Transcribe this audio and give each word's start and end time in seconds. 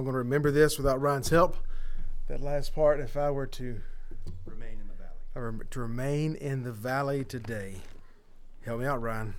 I'm 0.00 0.04
going 0.04 0.14
to 0.14 0.20
remember 0.20 0.50
this 0.50 0.78
without 0.78 0.98
Ryan's 0.98 1.28
help. 1.28 1.58
That 2.28 2.40
last 2.40 2.74
part, 2.74 3.00
if 3.00 3.18
I 3.18 3.30
were 3.30 3.46
to 3.48 3.82
remain 4.46 4.80
in 4.80 4.88
the 4.88 4.94
valley. 4.94 5.66
to 5.68 5.80
remain 5.80 6.36
in 6.36 6.62
the 6.62 6.72
valley 6.72 7.22
today. 7.22 7.74
Help 8.64 8.80
me 8.80 8.86
out, 8.86 9.02
Ryan. 9.02 9.34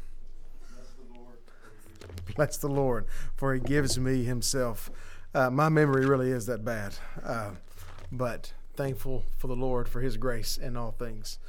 Bless 0.70 0.92
the 0.92 1.20
Lord, 1.20 2.36
Bless 2.36 2.58
the 2.58 2.68
Lord, 2.68 3.08
for 3.36 3.56
He 3.56 3.60
gives 3.60 3.98
me 3.98 4.24
Himself. 4.24 4.92
Uh, 5.34 5.50
my 5.50 5.68
memory 5.68 6.06
really 6.06 6.30
is 6.30 6.46
that 6.46 6.64
bad, 6.64 6.94
uh, 7.26 7.54
but 8.12 8.54
thankful 8.76 9.24
for 9.40 9.48
the 9.48 9.56
Lord 9.56 9.90
for 9.90 10.02
His 10.02 10.16
grace 10.16 10.60
in 10.60 10.78
all 10.78 10.92
things. 10.92 11.40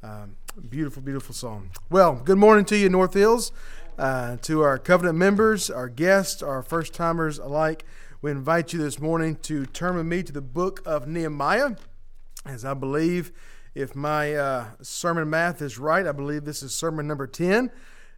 Um, 0.00 0.36
beautiful, 0.68 1.02
beautiful 1.02 1.34
song. 1.34 1.70
Well, 1.90 2.22
good 2.24 2.38
morning 2.38 2.64
to 2.66 2.76
you, 2.76 2.88
North 2.88 3.14
Hills, 3.14 3.50
uh, 3.98 4.36
to 4.42 4.62
our 4.62 4.78
covenant 4.78 5.18
members, 5.18 5.70
our 5.70 5.88
guests, 5.88 6.40
our 6.40 6.62
first 6.62 6.94
timers 6.94 7.40
alike. 7.40 7.84
We 8.22 8.30
invite 8.30 8.74
you 8.74 8.78
this 8.78 9.00
morning 9.00 9.36
to 9.44 9.64
turn 9.64 9.96
with 9.96 10.04
me 10.04 10.22
to 10.24 10.30
the 10.30 10.42
book 10.42 10.82
of 10.84 11.08
Nehemiah, 11.08 11.76
as 12.44 12.66
I 12.66 12.74
believe, 12.74 13.32
if 13.74 13.96
my 13.96 14.34
uh, 14.34 14.66
sermon 14.82 15.30
math 15.30 15.62
is 15.62 15.78
right, 15.78 16.06
I 16.06 16.12
believe 16.12 16.44
this 16.44 16.62
is 16.62 16.74
sermon 16.74 17.06
number 17.06 17.26
10. 17.26 17.70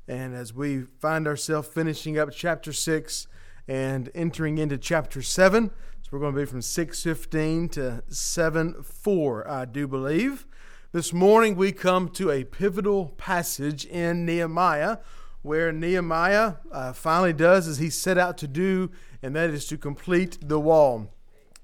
And 0.09 0.35
as 0.35 0.53
we 0.53 0.87
find 0.99 1.29
ourselves 1.29 1.69
finishing 1.69 2.19
up 2.19 2.31
chapter 2.33 2.73
6 2.73 3.29
and 3.69 4.11
entering 4.13 4.59
into 4.59 4.77
chapter 4.77 5.23
7, 5.23 5.71
so 6.03 6.09
we're 6.11 6.19
going 6.19 6.35
to 6.35 6.41
be 6.41 6.47
from 6.47 6.63
615 6.63 7.69
to 7.69 8.03
7 8.09 8.83
4, 8.83 9.49
I 9.49 9.65
do 9.67 9.87
believe. 9.87 10.47
This 10.91 11.13
morning 11.13 11.55
we 11.55 11.71
come 11.71 12.09
to 12.09 12.29
a 12.29 12.43
pivotal 12.43 13.11
passage 13.19 13.85
in 13.85 14.27
Nehemiah 14.27 14.97
where 15.43 15.73
Nehemiah 15.73 16.55
uh, 16.71 16.93
finally 16.93 17.33
does 17.33 17.69
as 17.69 17.79
he 17.79 17.91
set 17.91 18.17
out 18.17 18.39
to 18.39 18.49
do, 18.49 18.91
and 19.23 19.37
that 19.37 19.51
is 19.51 19.67
to 19.67 19.79
complete 19.79 20.39
the 20.41 20.59
wall 20.59 21.09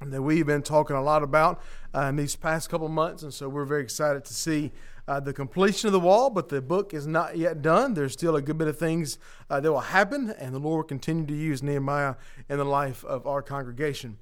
that 0.00 0.22
we've 0.22 0.46
been 0.46 0.62
talking 0.62 0.94
a 0.94 1.02
lot 1.02 1.22
about 1.22 1.60
uh, 1.94 2.02
in 2.02 2.16
these 2.16 2.36
past 2.36 2.70
couple 2.70 2.88
months. 2.88 3.22
And 3.22 3.34
so 3.34 3.48
we're 3.48 3.64
very 3.64 3.82
excited 3.82 4.24
to 4.26 4.34
see 4.34 4.70
uh, 5.08 5.18
the 5.18 5.32
completion 5.32 5.88
of 5.88 5.92
the 5.92 6.00
wall, 6.00 6.30
but 6.30 6.50
the 6.50 6.60
book 6.60 6.94
is 6.94 7.06
not 7.06 7.36
yet 7.36 7.62
done. 7.62 7.94
There's 7.94 8.12
still 8.12 8.36
a 8.36 8.42
good 8.42 8.58
bit 8.58 8.68
of 8.68 8.78
things 8.78 9.18
uh, 9.50 9.58
that 9.60 9.72
will 9.72 9.80
happen, 9.80 10.30
and 10.38 10.54
the 10.54 10.58
Lord 10.58 10.84
will 10.84 10.88
continue 10.88 11.26
to 11.26 11.34
use 11.34 11.62
Nehemiah 11.62 12.14
in 12.48 12.58
the 12.58 12.64
life 12.64 13.04
of 13.04 13.26
our 13.26 13.42
congregation. 13.42 14.18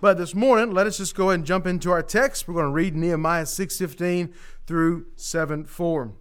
But 0.00 0.16
this 0.16 0.34
morning, 0.34 0.72
let 0.72 0.86
us 0.86 0.96
just 0.98 1.14
go 1.14 1.28
ahead 1.28 1.40
and 1.40 1.46
jump 1.46 1.66
into 1.66 1.90
our 1.90 2.02
text. 2.02 2.48
We're 2.48 2.54
going 2.54 2.66
to 2.66 2.72
read 2.72 2.96
Nehemiah 2.96 3.44
6:15 3.44 4.32
through 4.66 5.06
7:4 5.16 6.12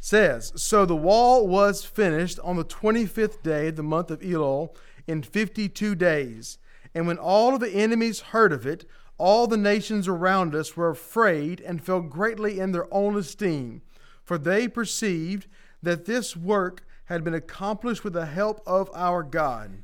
says, 0.00 0.52
So 0.56 0.86
the 0.86 0.96
wall 0.96 1.46
was 1.46 1.84
finished 1.84 2.40
on 2.42 2.56
the 2.56 2.64
25th 2.64 3.42
day 3.42 3.68
of 3.68 3.76
the 3.76 3.82
month 3.82 4.10
of 4.10 4.20
Elul 4.20 4.74
in 5.10 5.22
52 5.22 5.94
days. 5.94 6.58
And 6.94 7.06
when 7.06 7.18
all 7.18 7.54
of 7.54 7.60
the 7.60 7.70
enemies 7.70 8.20
heard 8.20 8.52
of 8.52 8.66
it, 8.66 8.88
all 9.18 9.46
the 9.46 9.56
nations 9.56 10.08
around 10.08 10.54
us 10.54 10.76
were 10.76 10.88
afraid 10.88 11.60
and 11.60 11.84
fell 11.84 12.00
greatly 12.00 12.58
in 12.58 12.72
their 12.72 12.92
own 12.92 13.16
esteem, 13.16 13.82
for 14.24 14.38
they 14.38 14.66
perceived 14.66 15.46
that 15.82 16.06
this 16.06 16.36
work 16.36 16.86
had 17.06 17.24
been 17.24 17.34
accomplished 17.34 18.04
with 18.04 18.12
the 18.12 18.26
help 18.26 18.62
of 18.66 18.88
our 18.94 19.22
God. 19.22 19.82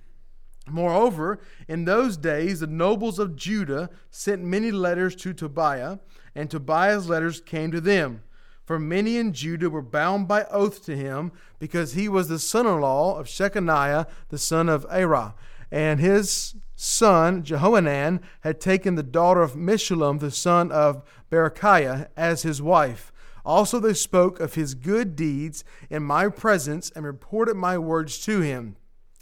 Moreover, 0.68 1.38
in 1.68 1.84
those 1.84 2.16
days 2.16 2.60
the 2.60 2.66
nobles 2.66 3.18
of 3.18 3.36
Judah 3.36 3.90
sent 4.10 4.42
many 4.42 4.70
letters 4.70 5.14
to 5.16 5.32
Tobiah, 5.32 5.98
and 6.34 6.50
Tobiah's 6.50 7.08
letters 7.08 7.40
came 7.40 7.70
to 7.72 7.80
them. 7.80 8.22
For 8.66 8.80
many 8.80 9.16
in 9.16 9.32
Judah 9.32 9.70
were 9.70 9.80
bound 9.80 10.26
by 10.26 10.44
oath 10.50 10.84
to 10.86 10.96
him, 10.96 11.30
because 11.60 11.92
he 11.92 12.08
was 12.08 12.28
the 12.28 12.40
son 12.40 12.66
in 12.66 12.80
law 12.80 13.16
of 13.18 13.26
Shechaniah, 13.26 14.06
the 14.28 14.38
son 14.38 14.68
of 14.68 14.84
Arah. 14.90 15.34
And 15.70 16.00
his 16.00 16.56
son, 16.74 17.44
Jehohanan, 17.44 18.20
had 18.40 18.60
taken 18.60 18.96
the 18.96 19.04
daughter 19.04 19.40
of 19.40 19.54
Meshullam, 19.54 20.18
the 20.18 20.32
son 20.32 20.72
of 20.72 21.02
Berechiah, 21.30 22.08
as 22.16 22.42
his 22.42 22.60
wife. 22.60 23.12
Also, 23.44 23.78
they 23.78 23.94
spoke 23.94 24.40
of 24.40 24.54
his 24.54 24.74
good 24.74 25.14
deeds 25.14 25.62
in 25.88 26.02
my 26.02 26.28
presence 26.28 26.90
and 26.90 27.06
reported 27.06 27.54
my 27.54 27.78
words 27.78 28.18
to 28.24 28.40
him. 28.40 28.74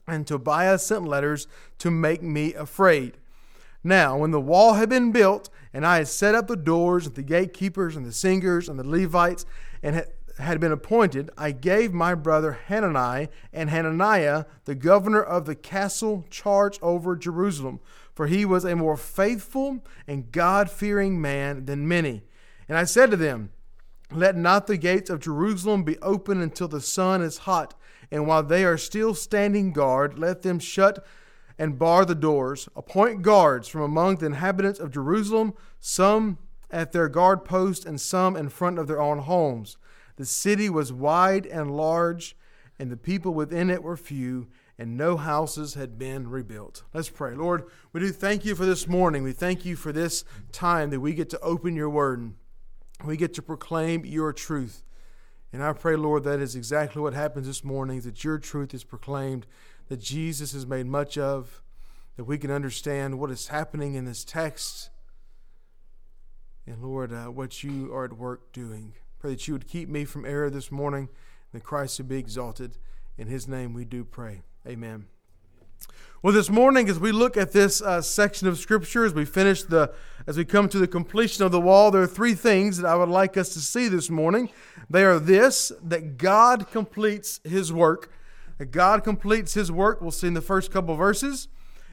And 0.08 0.26
Tobiah 0.26 0.78
sent 0.78 1.06
letters 1.06 1.46
to 1.78 1.90
make 1.90 2.22
me 2.22 2.54
afraid. 2.54 3.18
Now, 3.82 4.16
when 4.16 4.30
the 4.30 4.40
wall 4.40 4.74
had 4.74 4.88
been 4.88 5.12
built, 5.12 5.50
and 5.74 5.84
I 5.84 5.98
had 5.98 6.08
set 6.08 6.36
up 6.36 6.46
the 6.46 6.56
doors, 6.56 7.06
and 7.06 7.14
the 7.16 7.22
gatekeepers, 7.22 7.96
and 7.96 8.06
the 8.06 8.12
singers, 8.12 8.68
and 8.68 8.78
the 8.78 8.88
Levites, 8.88 9.44
and 9.82 10.06
had 10.38 10.60
been 10.60 10.72
appointed, 10.72 11.30
I 11.36 11.52
gave 11.52 11.92
my 11.92 12.14
brother 12.14 12.58
Hanani 12.68 13.28
and 13.52 13.70
Hananiah, 13.70 14.44
the 14.64 14.74
governor 14.74 15.22
of 15.22 15.46
the 15.46 15.54
castle, 15.54 16.26
charge 16.30 16.78
over 16.82 17.16
Jerusalem, 17.16 17.80
for 18.14 18.26
he 18.26 18.44
was 18.44 18.64
a 18.64 18.76
more 18.76 18.96
faithful 18.96 19.84
and 20.06 20.32
God 20.32 20.70
fearing 20.70 21.20
man 21.20 21.66
than 21.66 21.86
many. 21.86 22.22
And 22.68 22.78
I 22.78 22.84
said 22.84 23.10
to 23.10 23.16
them, 23.16 23.50
Let 24.10 24.36
not 24.36 24.66
the 24.66 24.76
gates 24.76 25.10
of 25.10 25.20
Jerusalem 25.20 25.84
be 25.84 25.98
open 25.98 26.40
until 26.40 26.68
the 26.68 26.80
sun 26.80 27.22
is 27.22 27.38
hot, 27.38 27.74
and 28.10 28.26
while 28.26 28.42
they 28.42 28.64
are 28.64 28.78
still 28.78 29.14
standing 29.14 29.72
guard, 29.72 30.18
let 30.18 30.42
them 30.42 30.58
shut 30.58 31.04
and 31.58 31.78
bar 31.78 32.04
the 32.04 32.14
doors. 32.14 32.68
Appoint 32.74 33.22
guards 33.22 33.68
from 33.68 33.82
among 33.82 34.16
the 34.16 34.26
inhabitants 34.26 34.80
of 34.80 34.90
Jerusalem, 34.90 35.54
some 35.80 36.38
at 36.70 36.92
their 36.92 37.08
guard 37.08 37.44
posts 37.44 37.84
and 37.84 38.00
some 38.00 38.36
in 38.36 38.48
front 38.48 38.78
of 38.78 38.86
their 38.86 39.00
own 39.00 39.20
homes. 39.20 39.76
The 40.16 40.24
city 40.24 40.68
was 40.68 40.92
wide 40.92 41.46
and 41.46 41.76
large, 41.76 42.36
and 42.78 42.90
the 42.90 42.96
people 42.96 43.34
within 43.34 43.70
it 43.70 43.82
were 43.82 43.96
few, 43.96 44.48
and 44.78 44.96
no 44.96 45.16
houses 45.16 45.74
had 45.74 45.98
been 45.98 46.28
rebuilt. 46.28 46.82
Let's 46.92 47.08
pray. 47.08 47.34
Lord, 47.34 47.64
we 47.92 48.00
do 48.00 48.10
thank 48.10 48.44
you 48.44 48.56
for 48.56 48.64
this 48.64 48.88
morning. 48.88 49.22
We 49.22 49.32
thank 49.32 49.64
you 49.64 49.76
for 49.76 49.92
this 49.92 50.24
time 50.50 50.90
that 50.90 51.00
we 51.00 51.14
get 51.14 51.30
to 51.30 51.40
open 51.40 51.76
your 51.76 51.90
word. 51.90 52.18
And 52.18 52.34
we 53.04 53.16
get 53.16 53.34
to 53.34 53.42
proclaim 53.42 54.04
your 54.04 54.32
truth. 54.32 54.82
And 55.52 55.62
I 55.62 55.72
pray, 55.72 55.94
Lord, 55.94 56.24
that 56.24 56.40
is 56.40 56.56
exactly 56.56 57.00
what 57.00 57.14
happens 57.14 57.46
this 57.46 57.62
morning, 57.62 58.00
that 58.00 58.24
your 58.24 58.38
truth 58.38 58.74
is 58.74 58.82
proclaimed, 58.82 59.46
that 59.88 60.00
Jesus 60.00 60.54
is 60.54 60.66
made 60.66 60.86
much 60.86 61.18
of, 61.18 61.62
that 62.16 62.24
we 62.24 62.38
can 62.38 62.50
understand 62.50 63.18
what 63.18 63.30
is 63.30 63.48
happening 63.48 63.94
in 63.94 64.04
this 64.04 64.24
text, 64.24 64.90
and 66.66 66.82
Lord, 66.82 67.12
uh, 67.12 67.26
what 67.26 67.62
you 67.62 67.92
are 67.92 68.04
at 68.04 68.14
work 68.14 68.52
doing. 68.52 68.94
Pray 69.18 69.32
that 69.32 69.46
you 69.46 69.54
would 69.54 69.68
keep 69.68 69.88
me 69.88 70.04
from 70.04 70.24
error 70.24 70.48
this 70.48 70.72
morning, 70.72 71.08
that 71.52 71.62
Christ 71.62 71.98
would 71.98 72.08
be 72.08 72.18
exalted. 72.18 72.78
In 73.18 73.26
his 73.26 73.46
name 73.46 73.74
we 73.74 73.84
do 73.84 74.04
pray. 74.04 74.42
Amen. 74.66 75.06
Well, 76.22 76.32
this 76.32 76.48
morning, 76.48 76.88
as 76.88 76.98
we 76.98 77.12
look 77.12 77.36
at 77.36 77.52
this 77.52 77.82
uh, 77.82 78.00
section 78.00 78.48
of 78.48 78.58
Scripture, 78.58 79.04
as 79.04 79.12
we 79.12 79.26
finish 79.26 79.62
the, 79.62 79.92
as 80.26 80.38
we 80.38 80.46
come 80.46 80.70
to 80.70 80.78
the 80.78 80.86
completion 80.86 81.44
of 81.44 81.52
the 81.52 81.60
wall, 81.60 81.90
there 81.90 82.00
are 82.00 82.06
three 82.06 82.32
things 82.32 82.78
that 82.78 82.88
I 82.88 82.96
would 82.96 83.10
like 83.10 83.36
us 83.36 83.50
to 83.50 83.60
see 83.60 83.88
this 83.88 84.08
morning. 84.08 84.48
They 84.88 85.04
are 85.04 85.18
this: 85.18 85.70
that 85.82 86.16
God 86.16 86.70
completes 86.70 87.40
His 87.44 87.74
work. 87.74 88.10
God 88.70 89.04
completes 89.04 89.54
His 89.54 89.70
work. 89.70 90.00
We'll 90.00 90.10
see 90.10 90.26
in 90.26 90.34
the 90.34 90.40
first 90.40 90.70
couple 90.70 90.94
verses, 90.96 91.48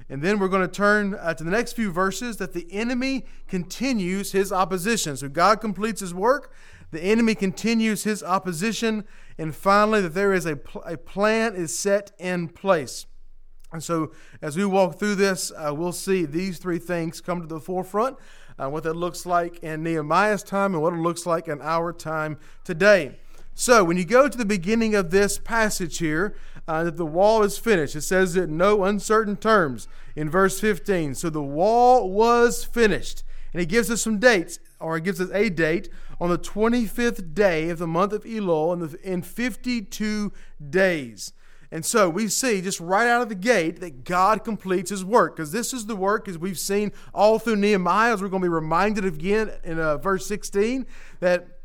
and 0.09 0.22
then 0.22 0.39
we're 0.39 0.47
going 0.47 0.61
to 0.61 0.67
turn 0.67 1.16
uh, 1.16 1.33
to 1.33 1.44
the 1.44 1.51
next 1.51 1.73
few 1.73 1.91
verses. 1.91 2.38
That 2.38 2.53
the 2.53 2.67
enemy 2.72 3.25
continues 3.47 4.31
his 4.31 4.51
opposition. 4.51 5.17
So 5.17 5.29
God 5.29 5.61
completes 5.61 6.01
His 6.01 6.13
work, 6.13 6.53
the 6.91 7.01
enemy 7.01 7.35
continues 7.35 8.03
his 8.03 8.22
opposition, 8.22 9.05
and 9.38 9.55
finally, 9.55 10.01
that 10.01 10.13
there 10.13 10.33
is 10.33 10.45
a, 10.45 10.57
pl- 10.57 10.83
a 10.85 10.97
plan 10.97 11.55
is 11.55 11.77
set 11.77 12.11
in 12.19 12.49
place. 12.49 13.05
And 13.72 13.81
so, 13.81 14.11
as 14.41 14.57
we 14.57 14.66
walk 14.66 14.99
through 14.99 15.16
this, 15.16 15.53
uh, 15.55 15.73
we'll 15.73 15.93
see 15.93 16.25
these 16.25 16.57
three 16.57 16.79
things 16.79 17.22
come 17.22 17.39
to 17.39 17.47
the 17.47 17.61
forefront 17.61 18.17
uh, 18.61 18.69
what 18.69 18.83
that 18.83 18.95
looks 18.95 19.25
like 19.25 19.59
in 19.63 19.83
Nehemiah's 19.83 20.43
time 20.43 20.73
and 20.73 20.83
what 20.83 20.93
it 20.93 20.97
looks 20.97 21.25
like 21.25 21.47
in 21.47 21.61
our 21.61 21.91
time 21.91 22.38
today. 22.63 23.17
So, 23.61 23.83
when 23.83 23.95
you 23.95 24.05
go 24.05 24.27
to 24.27 24.35
the 24.35 24.44
beginning 24.44 24.95
of 24.95 25.11
this 25.11 25.38
passage 25.38 25.99
here, 25.99 26.33
uh, 26.67 26.85
that 26.85 26.97
the 26.97 27.05
wall 27.05 27.44
is 27.44 27.59
finished, 27.59 27.95
it 27.95 28.01
says 28.01 28.35
it 28.35 28.45
in 28.45 28.57
no 28.57 28.83
uncertain 28.83 29.35
terms 29.38 29.88
in 30.16 30.31
verse 30.31 30.59
15. 30.59 31.13
So, 31.13 31.29
the 31.29 31.44
wall 31.44 32.09
was 32.09 32.63
finished. 32.63 33.23
And 33.53 33.59
he 33.59 33.67
gives 33.67 33.91
us 33.91 34.02
some 34.02 34.17
dates, 34.17 34.58
or 34.79 34.96
he 34.96 35.02
gives 35.03 35.22
us 35.22 35.29
a 35.31 35.52
date 35.52 35.90
on 36.19 36.31
the 36.31 36.40
25th 36.40 37.35
day 37.35 37.69
of 37.69 37.78
the 37.78 37.85
month 37.85 38.13
of 38.13 38.23
Elul 38.23 38.73
in, 38.73 38.79
the, 38.79 38.99
in 39.03 39.22
52 39.22 40.34
days. 40.67 41.31
And 41.69 41.85
so 41.85 42.09
we 42.09 42.29
see 42.29 42.61
just 42.61 42.79
right 42.79 43.07
out 43.07 43.22
of 43.22 43.29
the 43.29 43.35
gate 43.35 43.79
that 43.79 44.05
God 44.05 44.43
completes 44.43 44.90
his 44.90 45.05
work 45.05 45.35
because 45.35 45.52
this 45.52 45.72
is 45.72 45.85
the 45.85 45.96
work 45.96 46.28
as 46.28 46.37
we've 46.37 46.57
seen 46.57 46.93
all 47.14 47.37
through 47.37 47.57
Nehemiah 47.57 48.14
as 48.14 48.23
we're 48.23 48.28
going 48.28 48.41
to 48.41 48.46
be 48.46 48.49
reminded 48.49 49.05
again 49.05 49.52
in 49.64 49.79
uh, 49.79 49.97
verse 49.97 50.25
16 50.25 50.87
that 51.19 51.60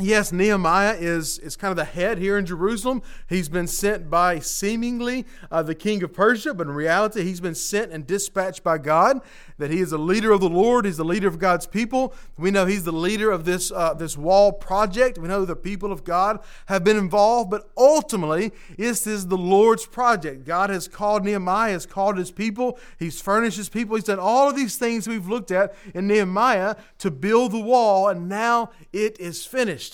Yes, 0.00 0.32
Nehemiah 0.32 0.96
is, 0.98 1.38
is 1.40 1.56
kind 1.56 1.70
of 1.70 1.76
the 1.76 1.84
head 1.84 2.16
here 2.16 2.38
in 2.38 2.46
Jerusalem. 2.46 3.02
He's 3.28 3.50
been 3.50 3.66
sent 3.66 4.08
by 4.08 4.38
seemingly 4.38 5.26
uh, 5.50 5.62
the 5.62 5.74
king 5.74 6.02
of 6.02 6.14
Persia, 6.14 6.54
but 6.54 6.66
in 6.66 6.72
reality, 6.72 7.22
he's 7.22 7.40
been 7.40 7.54
sent 7.54 7.92
and 7.92 8.06
dispatched 8.06 8.64
by 8.64 8.78
God. 8.78 9.20
That 9.58 9.70
he 9.70 9.80
is 9.80 9.92
a 9.92 9.98
leader 9.98 10.32
of 10.32 10.40
the 10.40 10.48
Lord, 10.48 10.86
he's 10.86 10.96
the 10.96 11.04
leader 11.04 11.28
of 11.28 11.38
God's 11.38 11.66
people. 11.66 12.14
We 12.38 12.50
know 12.50 12.64
he's 12.64 12.84
the 12.84 12.92
leader 12.92 13.30
of 13.30 13.44
this, 13.44 13.70
uh, 13.70 13.92
this 13.92 14.16
wall 14.16 14.52
project. 14.52 15.18
We 15.18 15.28
know 15.28 15.44
the 15.44 15.54
people 15.54 15.92
of 15.92 16.02
God 16.02 16.40
have 16.66 16.82
been 16.82 16.96
involved, 16.96 17.50
but 17.50 17.68
ultimately, 17.76 18.52
this 18.78 19.06
is 19.06 19.26
the 19.26 19.36
Lord's 19.36 19.84
project. 19.84 20.46
God 20.46 20.70
has 20.70 20.88
called 20.88 21.26
Nehemiah, 21.26 21.72
has 21.72 21.84
called 21.84 22.16
his 22.16 22.30
people, 22.30 22.78
he's 22.98 23.20
furnished 23.20 23.58
his 23.58 23.68
people, 23.68 23.96
he's 23.96 24.04
done 24.04 24.18
all 24.18 24.48
of 24.48 24.56
these 24.56 24.76
things 24.76 25.06
we've 25.06 25.28
looked 25.28 25.50
at 25.50 25.74
in 25.94 26.06
Nehemiah 26.06 26.76
to 26.96 27.10
build 27.10 27.52
the 27.52 27.60
wall, 27.60 28.08
and 28.08 28.30
now 28.30 28.70
it 28.94 29.20
is 29.20 29.44
finished. 29.44 29.89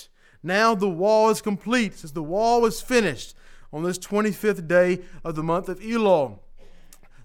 Now 0.47 0.77
the 0.77 0.89
wall 0.89 1.29
is 1.31 1.43
complete. 1.43 1.99
Says 1.99 2.13
the 2.13 2.23
wall 2.23 2.61
was 2.61 2.81
finished 2.81 3.35
on 3.73 3.83
this 3.83 3.99
25th 3.99 4.69
day 4.69 5.01
of 5.25 5.35
the 5.35 5.43
month 5.43 5.69
of 5.69 5.81
Elul. 5.81 6.39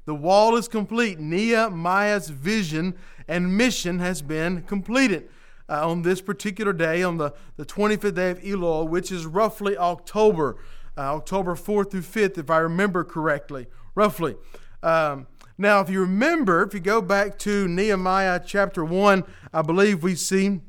The 0.06 0.16
wall 0.16 0.56
is 0.56 0.68
complete. 0.68 1.20
Nehemiah's 1.20 2.30
vision 2.30 2.96
and 3.28 3.56
mission 3.56 4.00
has 4.00 4.24
been 4.24 4.64
completed. 4.64 5.30
Uh, 5.70 5.88
on 5.88 6.02
this 6.02 6.20
particular 6.20 6.74
day, 6.74 7.04
on 7.04 7.18
the, 7.18 7.32
the 7.58 7.66
25th 7.66 8.16
day 8.16 8.32
of 8.32 8.42
Elul, 8.42 8.90
which 8.90 9.12
is 9.12 9.28
roughly 9.28 9.78
October, 9.78 10.58
uh, 10.98 11.16
October 11.16 11.54
4th 11.54 11.92
through 11.92 12.02
5th, 12.02 12.40
if 12.40 12.50
I 12.50 12.58
remember 12.58 13.04
correctly, 13.04 13.68
roughly. 13.94 14.36
Um, 14.82 15.28
now, 15.60 15.80
if 15.80 15.92
you 15.92 16.02
remember, 16.02 16.64
if 16.64 16.74
you 16.74 16.80
go 16.80 17.02
back 17.02 17.38
to 17.40 17.68
Nehemiah 17.68 18.42
chapter 18.44 18.84
1, 18.84 19.24
I 19.54 19.62
believe 19.62 20.02
we 20.02 20.16
see, 20.16 20.62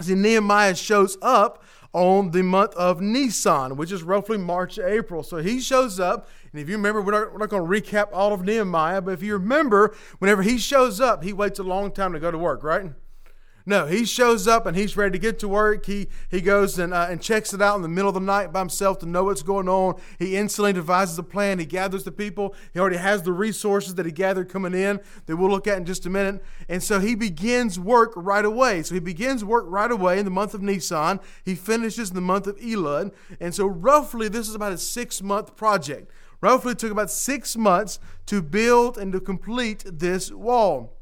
see 0.00 0.14
Nehemiah 0.16 0.74
shows 0.74 1.16
up 1.22 1.62
on 1.92 2.30
the 2.30 2.42
month 2.42 2.74
of 2.74 3.00
Nisan, 3.00 3.76
which 3.76 3.92
is 3.92 4.02
roughly 4.02 4.38
March, 4.38 4.78
April. 4.78 5.22
So 5.22 5.38
he 5.38 5.60
shows 5.60 6.00
up, 6.00 6.28
and 6.52 6.60
if 6.60 6.68
you 6.68 6.76
remember, 6.76 7.02
we're 7.02 7.12
not, 7.12 7.32
we're 7.32 7.38
not 7.38 7.50
going 7.50 7.62
to 7.62 7.68
recap 7.68 8.08
all 8.12 8.32
of 8.32 8.44
Nehemiah, 8.44 9.02
but 9.02 9.12
if 9.12 9.22
you 9.22 9.34
remember, 9.34 9.94
whenever 10.18 10.42
he 10.42 10.58
shows 10.58 11.00
up, 11.00 11.22
he 11.22 11.32
waits 11.32 11.58
a 11.58 11.62
long 11.62 11.92
time 11.92 12.12
to 12.12 12.20
go 12.20 12.30
to 12.30 12.38
work, 12.38 12.62
right? 12.62 12.92
No, 13.64 13.86
he 13.86 14.04
shows 14.04 14.48
up 14.48 14.66
and 14.66 14.76
he's 14.76 14.96
ready 14.96 15.12
to 15.12 15.18
get 15.18 15.38
to 15.40 15.48
work. 15.48 15.86
He 15.86 16.08
he 16.30 16.40
goes 16.40 16.78
and, 16.78 16.92
uh, 16.92 17.06
and 17.08 17.22
checks 17.22 17.54
it 17.54 17.62
out 17.62 17.76
in 17.76 17.82
the 17.82 17.88
middle 17.88 18.08
of 18.08 18.14
the 18.14 18.20
night 18.20 18.52
by 18.52 18.58
himself 18.58 18.98
to 19.00 19.06
know 19.06 19.24
what's 19.24 19.42
going 19.42 19.68
on. 19.68 20.00
He 20.18 20.36
instantly 20.36 20.72
devises 20.72 21.18
a 21.18 21.22
plan. 21.22 21.58
He 21.58 21.66
gathers 21.66 22.04
the 22.04 22.12
people. 22.12 22.54
He 22.72 22.80
already 22.80 22.96
has 22.96 23.22
the 23.22 23.32
resources 23.32 23.94
that 23.94 24.06
he 24.06 24.12
gathered 24.12 24.48
coming 24.48 24.74
in 24.74 25.00
that 25.26 25.36
we'll 25.36 25.50
look 25.50 25.66
at 25.66 25.78
in 25.78 25.84
just 25.84 26.06
a 26.06 26.10
minute. 26.10 26.42
And 26.68 26.82
so 26.82 26.98
he 26.98 27.14
begins 27.14 27.78
work 27.78 28.12
right 28.16 28.44
away. 28.44 28.82
So 28.82 28.94
he 28.94 29.00
begins 29.00 29.44
work 29.44 29.64
right 29.68 29.90
away 29.90 30.18
in 30.18 30.24
the 30.24 30.30
month 30.30 30.54
of 30.54 30.62
Nisan. 30.62 31.20
He 31.44 31.54
finishes 31.54 32.10
in 32.10 32.14
the 32.14 32.20
month 32.20 32.46
of 32.46 32.56
Elul. 32.56 33.12
And 33.40 33.54
so 33.54 33.66
roughly 33.66 34.28
this 34.28 34.48
is 34.48 34.54
about 34.54 34.72
a 34.72 34.78
six 34.78 35.22
month 35.22 35.54
project. 35.56 36.10
Roughly 36.40 36.72
it 36.72 36.78
took 36.80 36.90
about 36.90 37.10
six 37.10 37.56
months 37.56 38.00
to 38.26 38.42
build 38.42 38.98
and 38.98 39.12
to 39.12 39.20
complete 39.20 39.84
this 39.86 40.32
wall. 40.32 40.96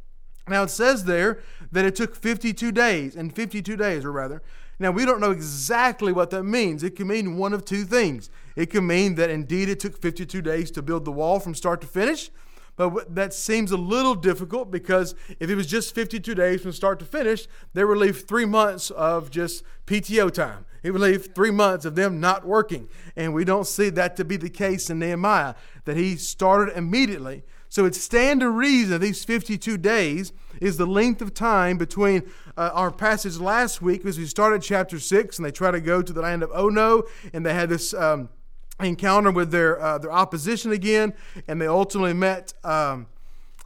Now 0.51 0.65
it 0.65 0.71
says 0.71 1.05
there 1.05 1.41
that 1.73 1.85
it 1.85 1.95
took 1.95 2.15
52 2.15 2.73
days, 2.73 3.17
and 3.17 3.35
52 3.35 3.77
days, 3.77 4.05
or 4.05 4.13
rather. 4.13 4.43
Now 4.79 4.91
we 4.91 5.05
don't 5.05 5.21
know 5.21 5.31
exactly 5.31 6.13
what 6.13 6.31
that 6.31 6.45
means. 6.45 6.83
It 6.83 6.97
can 6.97 7.07
mean 7.07 7.37
one 7.37 7.53
of 7.53 7.65
two 7.65 7.85
things. 7.85 8.31
It 8.57 8.67
can 8.71 8.87
mean 8.87 9.15
that 9.17 9.31
indeed 9.31 9.69
it 9.69 9.79
took 9.79 10.01
52 10.01 10.43
days 10.43 10.71
to 10.73 10.83
build 10.83 11.05
the 11.05 11.13
wall 11.13 11.39
from 11.39 11.55
start 11.55 11.81
to 11.83 11.87
finish, 11.87 12.31
but 12.77 13.15
that 13.15 13.35
seems 13.35 13.73
a 13.73 13.77
little 13.77 14.15
difficult 14.15 14.71
because 14.71 15.15
if 15.39 15.51
it 15.51 15.55
was 15.55 15.67
just 15.67 15.95
52 15.95 16.35
days 16.35 16.63
from 16.63 16.73
start 16.73 16.99
to 17.01 17.05
finish, 17.05 17.47
they 17.75 17.85
would 17.85 17.99
leave 17.99 18.23
three 18.27 18.47
months 18.47 18.91
of 18.91 19.31
just 19.31 19.63
PTO 19.87 20.33
time. 20.33 20.65
It 20.83 20.93
would 20.93 21.03
leave 21.03 21.35
three 21.35 21.51
months 21.51 21.85
of 21.85 21.95
them 21.95 22.21
not 22.21 22.47
working. 22.47 22.89
And 23.17 23.35
we 23.35 23.45
don't 23.45 23.67
see 23.67 23.91
that 23.91 24.17
to 24.17 24.25
be 24.25 24.39
the 24.39 24.49
case 24.49 24.89
in 24.89 24.99
Nehemiah, 24.99 25.57
that 25.85 25.99
he 25.99 26.17
started 26.17 26.75
immediately. 26.75 27.43
So 27.69 27.85
it 27.85 27.95
stand 27.95 28.41
to 28.41 28.49
reason 28.49 29.01
these 29.01 29.25
52 29.25 29.77
days 29.77 30.33
is 30.61 30.77
the 30.77 30.87
length 30.87 31.21
of 31.23 31.35
time 31.35 31.79
between 31.79 32.23
uh, 32.57 32.71
our 32.73 32.91
passage 32.91 33.39
last 33.39 33.83
week, 33.83 34.03
because 34.03 34.19
we 34.19 34.27
started 34.27 34.63
chapter 34.63 35.01
6 35.01 35.39
and 35.39 35.45
they 35.45 35.51
try 35.51 35.71
to 35.71 35.81
go 35.81 36.03
to 36.03 36.13
the 36.13 36.21
land 36.21 36.43
of 36.43 36.51
Ono 36.53 37.05
and 37.33 37.45
they 37.45 37.55
had 37.55 37.69
this 37.69 37.95
um, 37.95 38.29
encounter 38.79 39.31
with 39.31 39.51
their, 39.51 39.81
uh, 39.81 39.99
their 39.99 40.13
opposition 40.13 40.71
again 40.73 41.15
and 41.49 41.61
they 41.61 41.67
ultimately 41.67 42.13
met. 42.13 42.53
Um, 42.63 43.07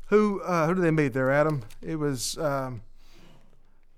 who, 0.08 0.42
uh, 0.42 0.66
who 0.66 0.74
did 0.74 0.84
they 0.84 0.90
meet 0.90 1.12
there, 1.12 1.30
Adam? 1.30 1.62
It 1.82 1.96
was. 1.96 2.38
Um, 2.38 2.82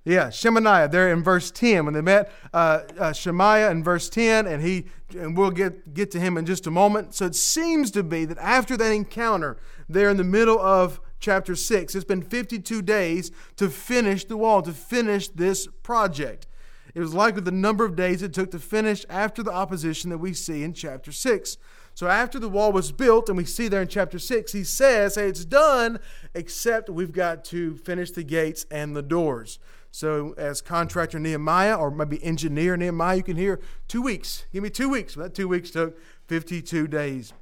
yeah, 0.06 0.30
Shemaiah 0.30 0.88
there 0.88 1.12
in 1.12 1.24
verse 1.24 1.50
10 1.50 1.84
when 1.84 1.92
they 1.92 2.00
met 2.00 2.30
uh, 2.54 2.82
uh, 2.96 3.12
Shemaiah 3.12 3.72
in 3.72 3.82
verse 3.82 4.08
10, 4.08 4.46
and 4.46 4.62
he 4.62 4.86
and 5.18 5.36
we'll 5.36 5.50
get 5.50 5.94
get 5.94 6.12
to 6.12 6.20
him 6.20 6.38
in 6.38 6.46
just 6.46 6.64
a 6.68 6.70
moment. 6.70 7.12
So 7.16 7.26
it 7.26 7.34
seems 7.34 7.90
to 7.90 8.04
be 8.04 8.24
that 8.24 8.38
after 8.38 8.76
that 8.76 8.92
encounter 8.92 9.56
there 9.88 10.08
in 10.08 10.16
the 10.16 10.24
middle 10.24 10.60
of 10.60 11.00
chapter 11.18 11.54
6, 11.54 11.94
it's 11.94 12.04
been 12.04 12.22
52 12.22 12.82
days 12.82 13.30
to 13.56 13.68
finish 13.68 14.24
the 14.24 14.36
wall, 14.36 14.62
to 14.62 14.72
finish 14.72 15.28
this 15.28 15.66
project. 15.82 16.46
It 16.94 17.00
was 17.00 17.14
likely 17.14 17.42
the 17.42 17.50
number 17.50 17.84
of 17.84 17.94
days 17.94 18.22
it 18.22 18.32
took 18.32 18.50
to 18.52 18.58
finish 18.58 19.04
after 19.10 19.42
the 19.42 19.52
opposition 19.52 20.10
that 20.10 20.18
we 20.18 20.32
see 20.32 20.62
in 20.62 20.72
chapter 20.72 21.12
6. 21.12 21.58
So 21.94 22.08
after 22.08 22.38
the 22.38 22.48
wall 22.48 22.72
was 22.72 22.92
built, 22.92 23.28
and 23.28 23.36
we 23.36 23.44
see 23.44 23.68
there 23.68 23.82
in 23.82 23.88
chapter 23.88 24.18
6, 24.18 24.52
he 24.52 24.64
says, 24.64 25.14
Hey, 25.14 25.28
it's 25.28 25.44
done, 25.44 25.98
except 26.34 26.88
we've 26.88 27.12
got 27.12 27.44
to 27.46 27.76
finish 27.76 28.10
the 28.10 28.22
gates 28.22 28.66
and 28.70 28.94
the 28.94 29.02
doors. 29.02 29.58
So, 29.90 30.34
as 30.36 30.60
contractor 30.60 31.18
Nehemiah, 31.18 31.74
or 31.74 31.90
maybe 31.90 32.22
engineer 32.22 32.76
Nehemiah, 32.76 33.16
you 33.16 33.22
can 33.22 33.38
hear 33.38 33.60
two 33.88 34.02
weeks. 34.02 34.44
Give 34.52 34.62
me 34.62 34.68
two 34.68 34.90
weeks. 34.90 35.14
That 35.14 35.34
two 35.34 35.48
weeks 35.48 35.70
took 35.70 35.98
52 36.28 36.86
days. 36.86 37.32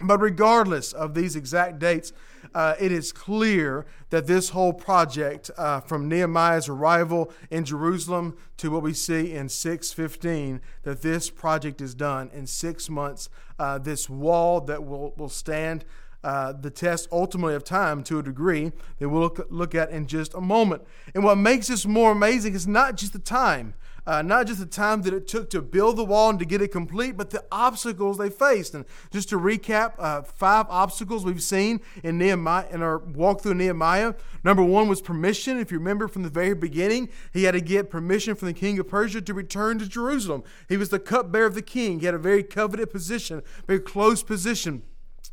But 0.00 0.20
regardless 0.20 0.92
of 0.92 1.14
these 1.14 1.36
exact 1.36 1.78
dates, 1.78 2.12
uh, 2.54 2.74
it 2.78 2.92
is 2.92 3.12
clear 3.12 3.86
that 4.10 4.26
this 4.26 4.50
whole 4.50 4.72
project, 4.72 5.50
uh, 5.56 5.80
from 5.80 6.08
Nehemiah's 6.08 6.68
arrival 6.68 7.32
in 7.50 7.64
Jerusalem 7.64 8.36
to 8.58 8.70
what 8.70 8.82
we 8.82 8.92
see 8.92 9.32
in 9.32 9.48
615, 9.48 10.60
that 10.82 11.02
this 11.02 11.30
project 11.30 11.80
is 11.80 11.94
done 11.94 12.30
in 12.32 12.46
six 12.46 12.88
months. 12.90 13.28
Uh, 13.58 13.78
this 13.78 14.08
wall 14.08 14.60
that 14.60 14.84
will, 14.84 15.14
will 15.16 15.28
stand 15.28 15.84
uh, 16.24 16.52
the 16.52 16.70
test 16.70 17.08
ultimately 17.10 17.54
of 17.54 17.64
time 17.64 18.02
to 18.04 18.18
a 18.18 18.22
degree 18.22 18.72
that 18.98 19.08
we'll 19.08 19.22
look, 19.22 19.46
look 19.50 19.74
at 19.74 19.90
in 19.90 20.06
just 20.06 20.34
a 20.34 20.40
moment. 20.40 20.82
And 21.14 21.24
what 21.24 21.36
makes 21.38 21.68
this 21.68 21.86
more 21.86 22.12
amazing 22.12 22.54
is 22.54 22.66
not 22.66 22.96
just 22.96 23.12
the 23.12 23.18
time, 23.18 23.74
uh, 24.06 24.22
not 24.22 24.46
just 24.46 24.58
the 24.58 24.66
time 24.66 25.02
that 25.02 25.14
it 25.14 25.28
took 25.28 25.50
to 25.50 25.62
build 25.62 25.96
the 25.96 26.04
wall 26.04 26.30
and 26.30 26.38
to 26.38 26.44
get 26.44 26.60
it 26.60 26.68
complete, 26.68 27.16
but 27.16 27.30
the 27.30 27.44
obstacles 27.52 28.18
they 28.18 28.30
faced. 28.30 28.74
And 28.74 28.84
just 29.12 29.28
to 29.28 29.38
recap, 29.38 29.94
uh, 29.98 30.22
five 30.22 30.66
obstacles 30.68 31.24
we've 31.24 31.42
seen 31.42 31.80
in 32.02 32.18
Nehemiah 32.18 32.66
in 32.70 32.82
our 32.82 32.98
walk 32.98 33.42
through 33.42 33.54
Nehemiah. 33.54 34.14
Number 34.44 34.64
one 34.64 34.88
was 34.88 35.00
permission. 35.00 35.58
If 35.58 35.70
you 35.70 35.78
remember 35.78 36.08
from 36.08 36.22
the 36.22 36.30
very 36.30 36.54
beginning, 36.54 37.10
he 37.32 37.44
had 37.44 37.52
to 37.52 37.60
get 37.60 37.90
permission 37.90 38.34
from 38.34 38.48
the 38.48 38.54
king 38.54 38.78
of 38.78 38.88
Persia 38.88 39.22
to 39.22 39.34
return 39.34 39.78
to 39.78 39.88
Jerusalem. 39.88 40.42
He 40.68 40.76
was 40.76 40.88
the 40.88 40.98
cupbearer 40.98 41.46
of 41.46 41.54
the 41.54 41.62
king. 41.62 42.00
He 42.00 42.06
had 42.06 42.14
a 42.14 42.18
very 42.18 42.42
coveted 42.42 42.90
position, 42.90 43.42
very 43.66 43.80
close 43.80 44.22
position. 44.22 44.82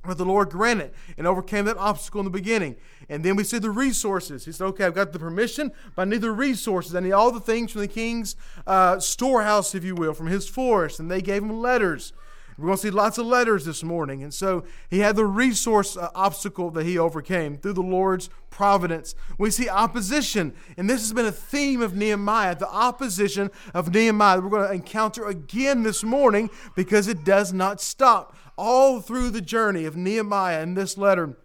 But 0.04 0.18
the 0.18 0.26
Lord 0.26 0.50
granted 0.50 0.94
and 1.18 1.28
overcame 1.28 1.66
that 1.66 1.78
obstacle 1.78 2.22
in 2.22 2.26
the 2.26 2.32
beginning. 2.32 2.78
And 3.10 3.24
then 3.24 3.36
we 3.36 3.44
see 3.44 3.60
the 3.60 3.70
resources. 3.70 4.46
He 4.46 4.52
said, 4.54 4.66
okay, 4.68 4.86
I've 4.86 4.96
got 4.96 5.12
the 5.12 5.20
permission, 5.20 5.74
but 5.96 6.04
I 6.04 6.06
need 6.06 6.22
the 6.22 6.32
resources. 6.32 6.96
I 6.96 7.02
need 7.02 7.12
all 7.12 7.32
the 7.32 7.40
things 7.42 7.74
from 7.74 7.82
the 7.82 7.88
king's 7.88 8.38
uh, 8.66 9.00
storehouse, 9.00 9.76
if 9.76 9.84
you 9.84 9.96
will, 9.96 10.14
from 10.14 10.28
his 10.28 10.48
forest. 10.48 11.00
And 11.00 11.12
they 11.12 11.22
gave 11.22 11.44
him 11.44 11.60
letters. 11.60 12.14
We're 12.60 12.66
going 12.66 12.78
to 12.78 12.82
see 12.82 12.90
lots 12.90 13.18
of 13.18 13.26
letters 13.26 13.64
this 13.64 13.84
morning. 13.84 14.22
And 14.22 14.34
so 14.34 14.66
he 14.90 15.00
had 15.00 15.16
the 15.16 15.26
resource 15.26 15.96
uh, 15.96 16.10
obstacle 16.14 16.72
that 16.72 16.86
he 16.86 16.98
overcame 16.98 17.56
through 17.56 17.74
the 17.74 17.82
Lord's 17.82 18.30
providence. 18.50 19.16
We 19.38 19.50
see 19.50 19.70
opposition, 19.70 20.54
and 20.76 20.90
this 20.90 21.00
has 21.00 21.14
been 21.14 21.26
a 21.26 21.32
theme 21.32 21.82
of 21.82 21.96
Nehemiah 21.96 22.56
the 22.56 22.70
opposition 22.70 23.50
of 23.74 23.94
Nehemiah. 23.94 24.42
We're 24.42 24.50
going 24.50 24.68
to 24.68 24.74
encounter 24.74 25.26
again 25.26 25.84
this 25.84 26.04
morning 26.04 26.50
because 26.76 27.08
it 27.08 27.24
does 27.24 27.54
not 27.54 27.80
stop 27.80 28.36
all 28.60 29.00
through 29.00 29.30
the 29.30 29.42
journey 29.42 29.86
of 29.86 29.96
Nehemiah 29.96 30.62
in 30.62 30.74
this 30.74 30.98
letter, 30.98 31.38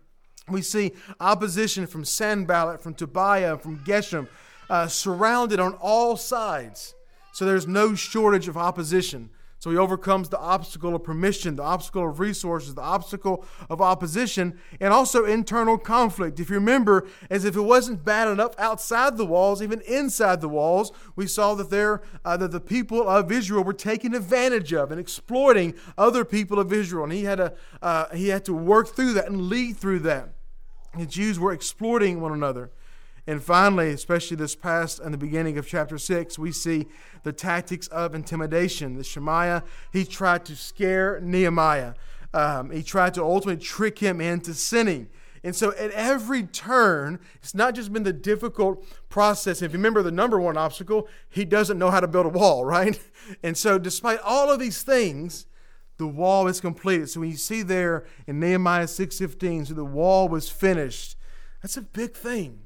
we 0.48 0.60
see 0.60 0.92
opposition 1.20 1.86
from 1.86 2.04
Sanballat, 2.04 2.82
from 2.82 2.92
Tobiah, 2.92 3.56
from 3.56 3.78
Geshem, 3.84 4.28
uh, 4.68 4.88
surrounded 4.88 5.60
on 5.60 5.74
all 5.74 6.16
sides. 6.16 6.94
So 7.32 7.44
there's 7.44 7.68
no 7.68 7.94
shortage 7.94 8.48
of 8.48 8.56
opposition. 8.56 9.30
So 9.64 9.70
he 9.70 9.78
overcomes 9.78 10.28
the 10.28 10.38
obstacle 10.38 10.94
of 10.94 11.04
permission, 11.04 11.56
the 11.56 11.62
obstacle 11.62 12.06
of 12.06 12.20
resources, 12.20 12.74
the 12.74 12.82
obstacle 12.82 13.46
of 13.70 13.80
opposition, 13.80 14.60
and 14.78 14.92
also 14.92 15.24
internal 15.24 15.78
conflict. 15.78 16.38
If 16.38 16.50
you 16.50 16.56
remember, 16.56 17.08
as 17.30 17.46
if 17.46 17.56
it 17.56 17.62
wasn't 17.62 18.04
bad 18.04 18.28
enough 18.28 18.54
outside 18.58 19.16
the 19.16 19.24
walls, 19.24 19.62
even 19.62 19.80
inside 19.80 20.42
the 20.42 20.50
walls, 20.50 20.92
we 21.16 21.26
saw 21.26 21.54
that 21.54 21.70
there 21.70 22.02
uh, 22.26 22.36
that 22.36 22.52
the 22.52 22.60
people 22.60 23.08
of 23.08 23.32
Israel 23.32 23.64
were 23.64 23.72
taken 23.72 24.14
advantage 24.14 24.74
of 24.74 24.90
and 24.90 25.00
exploiting 25.00 25.72
other 25.96 26.26
people 26.26 26.58
of 26.58 26.70
Israel, 26.70 27.04
and 27.04 27.14
he 27.14 27.24
had 27.24 27.36
to 27.36 27.54
uh, 27.80 28.14
he 28.14 28.28
had 28.28 28.44
to 28.44 28.52
work 28.52 28.88
through 28.88 29.14
that 29.14 29.28
and 29.28 29.48
lead 29.48 29.78
through 29.78 30.00
that. 30.00 30.28
The 30.94 31.06
Jews 31.06 31.38
were 31.38 31.54
exploiting 31.54 32.20
one 32.20 32.32
another. 32.32 32.70
And 33.26 33.42
finally, 33.42 33.90
especially 33.90 34.36
this 34.36 34.54
past 34.54 35.00
and 35.00 35.14
the 35.14 35.18
beginning 35.18 35.56
of 35.56 35.66
chapter 35.66 35.96
6, 35.96 36.38
we 36.38 36.52
see 36.52 36.86
the 37.22 37.32
tactics 37.32 37.86
of 37.88 38.14
intimidation. 38.14 38.96
The 38.96 39.04
Shemaiah, 39.04 39.64
he 39.92 40.04
tried 40.04 40.44
to 40.46 40.56
scare 40.56 41.20
Nehemiah. 41.20 41.94
Um, 42.34 42.70
he 42.70 42.82
tried 42.82 43.14
to 43.14 43.22
ultimately 43.22 43.64
trick 43.64 43.98
him 43.98 44.20
into 44.20 44.52
sinning. 44.52 45.08
And 45.42 45.54
so 45.54 45.72
at 45.72 45.90
every 45.90 46.42
turn, 46.42 47.20
it's 47.36 47.54
not 47.54 47.74
just 47.74 47.92
been 47.92 48.02
the 48.02 48.12
difficult 48.12 48.84
process. 49.08 49.62
If 49.62 49.72
you 49.72 49.78
remember 49.78 50.02
the 50.02 50.10
number 50.10 50.40
one 50.40 50.56
obstacle, 50.56 51.06
he 51.28 51.44
doesn't 51.44 51.78
know 51.78 51.90
how 51.90 52.00
to 52.00 52.08
build 52.08 52.26
a 52.26 52.30
wall, 52.30 52.64
right? 52.64 52.98
And 53.42 53.56
so 53.56 53.78
despite 53.78 54.20
all 54.20 54.50
of 54.50 54.58
these 54.58 54.82
things, 54.82 55.46
the 55.96 56.06
wall 56.06 56.48
is 56.48 56.60
completed. 56.60 57.08
So 57.08 57.20
when 57.20 57.30
you 57.30 57.36
see 57.36 57.62
there 57.62 58.04
in 58.26 58.40
Nehemiah 58.40 58.86
6:15, 58.86 59.68
so 59.68 59.74
the 59.74 59.84
wall 59.84 60.28
was 60.28 60.48
finished. 60.48 61.16
That's 61.62 61.76
a 61.76 61.82
big 61.82 62.14
thing. 62.14 62.63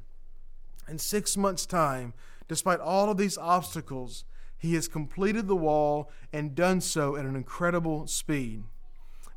In 0.89 0.99
six 0.99 1.37
months' 1.37 1.67
time, 1.67 2.15
despite 2.49 2.81
all 2.81 3.11
of 3.11 3.17
these 3.17 3.39
obstacles, 3.39 4.25
he 4.59 4.75
has 4.75 4.89
completed 4.89 5.47
the 5.47 5.57
wall 5.57 6.11
and 6.33 6.55
done 6.55 6.81
so 6.81 7.17
at 7.17 7.25
an 7.25 7.37
incredible 7.37 8.07
speed. 8.07 8.65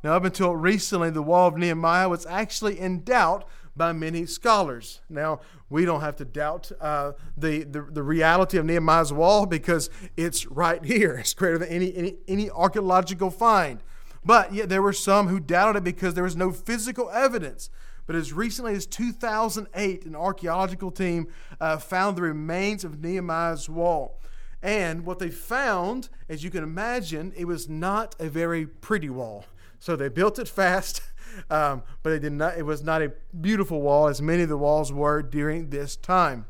Now, 0.02 0.14
up 0.14 0.24
until 0.24 0.56
recently, 0.56 1.10
the 1.10 1.22
wall 1.22 1.48
of 1.48 1.56
Nehemiah 1.56 2.08
was 2.08 2.26
actually 2.26 2.78
in 2.80 3.04
doubt 3.04 3.48
by 3.76 3.92
many 3.92 4.26
scholars. 4.26 5.00
Now, 5.08 5.40
we 5.70 5.84
don't 5.84 6.00
have 6.00 6.16
to 6.16 6.24
doubt 6.24 6.72
uh, 6.80 7.12
the, 7.36 7.62
the, 7.62 7.82
the, 7.82 8.02
reality 8.02 8.58
of 8.58 8.66
Nehemiah's 8.66 9.12
wall 9.12 9.46
because 9.46 9.88
it's 10.16 10.46
right 10.46 10.84
here. 10.84 11.16
It's 11.20 11.34
greater 11.34 11.56
than 11.56 11.68
any, 11.68 11.94
any, 11.94 12.16
any 12.26 12.50
archaeological 12.50 13.30
find. 13.30 13.80
But 14.24 14.52
yet, 14.52 14.68
there 14.68 14.82
were 14.82 14.92
some 14.92 15.28
who 15.28 15.40
doubted 15.40 15.78
it 15.78 15.84
because 15.84 16.14
there 16.14 16.24
was 16.24 16.36
no 16.36 16.50
physical 16.50 17.08
evidence. 17.10 17.70
But 18.06 18.16
as 18.16 18.32
recently 18.32 18.74
as 18.74 18.86
2008, 18.86 20.06
an 20.06 20.16
archaeological 20.16 20.90
team 20.90 21.28
uh, 21.60 21.76
found 21.78 22.16
the 22.16 22.22
remains 22.22 22.84
of 22.84 23.02
Nehemiah's 23.02 23.68
wall. 23.68 24.20
And 24.62 25.04
what 25.04 25.18
they 25.18 25.30
found, 25.30 26.08
as 26.28 26.44
you 26.44 26.50
can 26.50 26.62
imagine, 26.62 27.32
it 27.36 27.46
was 27.46 27.68
not 27.68 28.14
a 28.18 28.28
very 28.28 28.66
pretty 28.66 29.10
wall. 29.10 29.44
So 29.78 29.96
they 29.96 30.08
built 30.08 30.38
it 30.38 30.48
fast, 30.48 31.02
um, 31.50 31.82
but 32.02 32.12
it 32.12 32.20
did 32.20 32.32
not. 32.32 32.56
It 32.56 32.64
was 32.64 32.84
not 32.84 33.02
a 33.02 33.12
beautiful 33.40 33.82
wall 33.82 34.06
as 34.06 34.22
many 34.22 34.44
of 34.44 34.48
the 34.48 34.56
walls 34.56 34.92
were 34.92 35.22
during 35.22 35.70
this 35.70 35.96
time. 35.96 36.46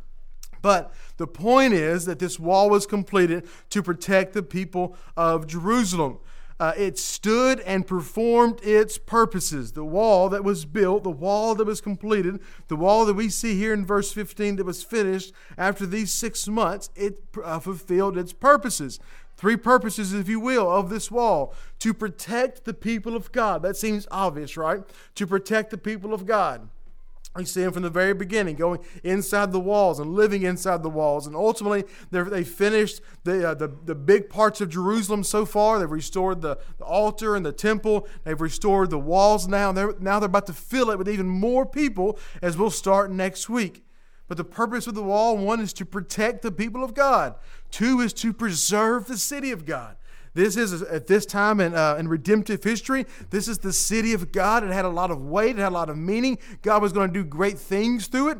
But 0.60 0.92
the 1.16 1.26
point 1.26 1.74
is 1.74 2.04
that 2.04 2.18
this 2.18 2.38
wall 2.38 2.70
was 2.70 2.86
completed 2.86 3.48
to 3.70 3.82
protect 3.82 4.32
the 4.32 4.42
people 4.42 4.96
of 5.16 5.46
Jerusalem 5.46 6.18
uh, 6.62 6.72
it 6.76 6.96
stood 6.96 7.58
and 7.62 7.88
performed 7.88 8.60
its 8.62 8.96
purposes. 8.96 9.72
The 9.72 9.84
wall 9.84 10.28
that 10.28 10.44
was 10.44 10.64
built, 10.64 11.02
the 11.02 11.10
wall 11.10 11.56
that 11.56 11.66
was 11.66 11.80
completed, 11.80 12.38
the 12.68 12.76
wall 12.76 13.04
that 13.04 13.14
we 13.14 13.30
see 13.30 13.58
here 13.58 13.74
in 13.74 13.84
verse 13.84 14.12
15 14.12 14.54
that 14.56 14.64
was 14.64 14.84
finished 14.84 15.32
after 15.58 15.86
these 15.86 16.12
six 16.12 16.46
months, 16.46 16.88
it 16.94 17.18
uh, 17.42 17.58
fulfilled 17.58 18.16
its 18.16 18.32
purposes. 18.32 19.00
Three 19.36 19.56
purposes, 19.56 20.14
if 20.14 20.28
you 20.28 20.38
will, 20.38 20.70
of 20.70 20.88
this 20.88 21.10
wall 21.10 21.52
to 21.80 21.92
protect 21.92 22.64
the 22.64 22.74
people 22.74 23.16
of 23.16 23.32
God. 23.32 23.62
That 23.62 23.76
seems 23.76 24.06
obvious, 24.12 24.56
right? 24.56 24.82
To 25.16 25.26
protect 25.26 25.70
the 25.70 25.78
people 25.78 26.14
of 26.14 26.26
God. 26.26 26.68
We 27.34 27.46
see 27.46 27.62
them 27.62 27.72
from 27.72 27.82
the 27.82 27.90
very 27.90 28.12
beginning, 28.12 28.56
going 28.56 28.80
inside 29.02 29.52
the 29.52 29.60
walls 29.60 29.98
and 29.98 30.14
living 30.14 30.42
inside 30.42 30.82
the 30.82 30.90
walls. 30.90 31.26
And 31.26 31.34
ultimately, 31.34 31.84
they 32.10 32.44
finished 32.44 33.00
the, 33.24 33.50
uh, 33.50 33.54
the, 33.54 33.68
the 33.68 33.94
big 33.94 34.28
parts 34.28 34.60
of 34.60 34.68
Jerusalem 34.68 35.24
so 35.24 35.46
far. 35.46 35.78
They've 35.78 35.90
restored 35.90 36.42
the, 36.42 36.58
the 36.76 36.84
altar 36.84 37.34
and 37.34 37.44
the 37.44 37.52
temple. 37.52 38.06
They've 38.24 38.40
restored 38.40 38.90
the 38.90 38.98
walls 38.98 39.48
now. 39.48 39.72
They're, 39.72 39.94
now 39.98 40.20
they're 40.20 40.26
about 40.26 40.46
to 40.48 40.52
fill 40.52 40.90
it 40.90 40.98
with 40.98 41.08
even 41.08 41.26
more 41.26 41.64
people 41.64 42.18
as 42.42 42.58
we'll 42.58 42.70
start 42.70 43.10
next 43.10 43.48
week. 43.48 43.82
But 44.28 44.36
the 44.36 44.44
purpose 44.44 44.86
of 44.86 44.94
the 44.94 45.02
wall 45.02 45.36
one 45.38 45.60
is 45.60 45.72
to 45.74 45.86
protect 45.86 46.42
the 46.42 46.52
people 46.52 46.84
of 46.84 46.94
God, 46.94 47.34
two 47.70 48.00
is 48.00 48.12
to 48.14 48.32
preserve 48.32 49.06
the 49.06 49.18
city 49.18 49.52
of 49.52 49.64
God. 49.64 49.96
This 50.34 50.56
is, 50.56 50.82
at 50.82 51.06
this 51.06 51.26
time 51.26 51.60
in, 51.60 51.74
uh, 51.74 51.96
in 51.98 52.08
redemptive 52.08 52.64
history, 52.64 53.04
this 53.30 53.48
is 53.48 53.58
the 53.58 53.72
city 53.72 54.14
of 54.14 54.32
God. 54.32 54.64
It 54.64 54.70
had 54.70 54.84
a 54.84 54.90
lot 54.90 55.10
of 55.10 55.20
weight, 55.20 55.56
it 55.56 55.62
had 55.62 55.68
a 55.68 55.74
lot 55.74 55.90
of 55.90 55.98
meaning. 55.98 56.38
God 56.62 56.80
was 56.80 56.92
going 56.92 57.08
to 57.08 57.12
do 57.12 57.24
great 57.24 57.58
things 57.58 58.06
through 58.06 58.30
it 58.30 58.38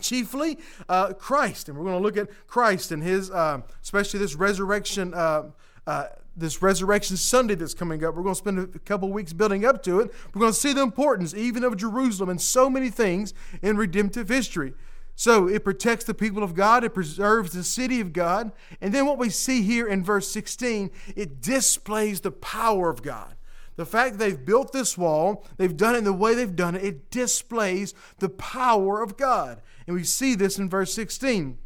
chiefly 0.00 0.58
uh, 0.88 1.12
Christ. 1.14 1.68
And 1.68 1.78
we're 1.78 1.84
going 1.84 1.96
to 1.96 2.02
look 2.02 2.16
at 2.16 2.28
Christ 2.46 2.92
and 2.92 3.02
his, 3.02 3.30
uh, 3.30 3.62
especially 3.82 4.20
this 4.20 4.34
resurrection. 4.34 5.14
Uh, 5.14 5.50
uh, 5.86 6.06
this 6.38 6.60
resurrection 6.60 7.16
Sunday 7.16 7.54
that's 7.54 7.72
coming 7.72 8.04
up, 8.04 8.14
we're 8.14 8.22
going 8.22 8.34
to 8.34 8.38
spend 8.38 8.58
a 8.58 8.78
couple 8.80 9.10
weeks 9.10 9.32
building 9.32 9.64
up 9.64 9.82
to 9.84 10.00
it. 10.00 10.12
We're 10.34 10.40
going 10.40 10.52
to 10.52 10.58
see 10.58 10.74
the 10.74 10.82
importance, 10.82 11.32
even 11.32 11.64
of 11.64 11.78
Jerusalem, 11.78 12.28
and 12.28 12.38
so 12.38 12.68
many 12.68 12.90
things 12.90 13.32
in 13.62 13.78
redemptive 13.78 14.28
history. 14.28 14.74
So 15.18 15.48
it 15.48 15.64
protects 15.64 16.04
the 16.04 16.14
people 16.14 16.42
of 16.42 16.54
God, 16.54 16.84
it 16.84 16.92
preserves 16.92 17.52
the 17.52 17.64
city 17.64 18.00
of 18.02 18.12
God. 18.12 18.52
And 18.82 18.92
then 18.92 19.06
what 19.06 19.18
we 19.18 19.30
see 19.30 19.62
here 19.62 19.88
in 19.88 20.04
verse 20.04 20.28
16, 20.30 20.90
it 21.16 21.40
displays 21.40 22.20
the 22.20 22.30
power 22.30 22.90
of 22.90 23.02
God. 23.02 23.34
The 23.76 23.86
fact 23.86 24.12
that 24.12 24.18
they've 24.18 24.44
built 24.44 24.72
this 24.72 24.96
wall, 24.96 25.44
they've 25.56 25.76
done 25.76 25.94
it 25.94 25.98
in 25.98 26.04
the 26.04 26.12
way 26.12 26.34
they've 26.34 26.54
done 26.54 26.74
it, 26.74 26.84
it 26.84 27.10
displays 27.10 27.94
the 28.18 28.28
power 28.28 29.02
of 29.02 29.16
God. 29.16 29.62
And 29.86 29.96
we 29.96 30.04
see 30.04 30.34
this 30.34 30.58
in 30.58 30.68
verse 30.68 30.92
16. 30.92 31.58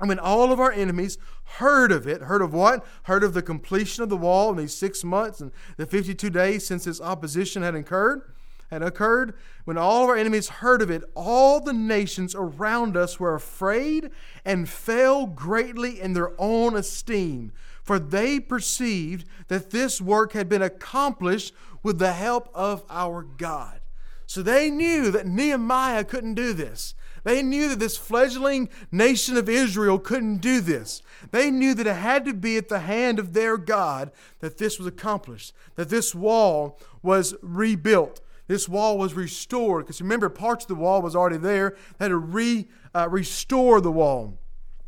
I 0.00 0.06
mean, 0.06 0.18
all 0.20 0.52
of 0.52 0.60
our 0.60 0.72
enemies 0.72 1.18
heard 1.44 1.90
of 1.90 2.06
it. 2.06 2.22
Heard 2.22 2.42
of 2.42 2.54
what? 2.54 2.84
Heard 3.04 3.24
of 3.24 3.34
the 3.34 3.42
completion 3.42 4.02
of 4.02 4.10
the 4.10 4.16
wall 4.16 4.50
in 4.50 4.56
these 4.56 4.74
six 4.74 5.02
months 5.02 5.40
and 5.40 5.50
the 5.76 5.86
52 5.86 6.30
days 6.30 6.66
since 6.66 6.86
its 6.86 7.00
opposition 7.00 7.62
had 7.62 7.74
incurred 7.74 8.32
had 8.72 8.82
occurred, 8.82 9.34
when 9.64 9.76
all 9.76 10.04
of 10.04 10.08
our 10.08 10.16
enemies 10.16 10.48
heard 10.48 10.80
of 10.80 10.90
it, 10.90 11.04
all 11.14 11.60
the 11.60 11.74
nations 11.74 12.34
around 12.34 12.96
us 12.96 13.20
were 13.20 13.34
afraid 13.34 14.10
and 14.46 14.66
fell 14.66 15.26
greatly 15.26 16.00
in 16.00 16.14
their 16.14 16.32
own 16.40 16.74
esteem, 16.74 17.52
for 17.82 17.98
they 17.98 18.40
perceived 18.40 19.28
that 19.48 19.70
this 19.70 20.00
work 20.00 20.32
had 20.32 20.48
been 20.48 20.62
accomplished 20.62 21.52
with 21.82 21.98
the 21.98 22.14
help 22.14 22.48
of 22.54 22.82
our 22.88 23.22
God. 23.22 23.80
So 24.26 24.42
they 24.42 24.70
knew 24.70 25.10
that 25.10 25.26
Nehemiah 25.26 26.04
couldn't 26.04 26.34
do 26.34 26.54
this. 26.54 26.94
They 27.24 27.42
knew 27.42 27.68
that 27.68 27.78
this 27.78 27.98
fledgling 27.98 28.70
nation 28.90 29.36
of 29.36 29.50
Israel 29.50 29.98
couldn't 29.98 30.38
do 30.38 30.62
this. 30.62 31.02
They 31.30 31.50
knew 31.50 31.74
that 31.74 31.86
it 31.86 31.96
had 31.96 32.24
to 32.24 32.32
be 32.32 32.56
at 32.56 32.70
the 32.70 32.80
hand 32.80 33.18
of 33.18 33.34
their 33.34 33.58
God 33.58 34.10
that 34.40 34.56
this 34.56 34.78
was 34.78 34.86
accomplished, 34.86 35.52
that 35.74 35.90
this 35.90 36.14
wall 36.14 36.80
was 37.02 37.34
rebuilt 37.42 38.22
this 38.52 38.68
wall 38.68 38.98
was 38.98 39.14
restored. 39.14 39.86
Because 39.86 40.02
remember, 40.02 40.28
parts 40.28 40.64
of 40.64 40.68
the 40.68 40.74
wall 40.74 41.00
was 41.00 41.16
already 41.16 41.38
there. 41.38 41.74
They 41.96 42.04
had 42.04 42.08
to 42.10 42.18
re, 42.18 42.68
uh, 42.94 43.08
restore 43.08 43.80
the 43.80 43.90
wall. 43.90 44.38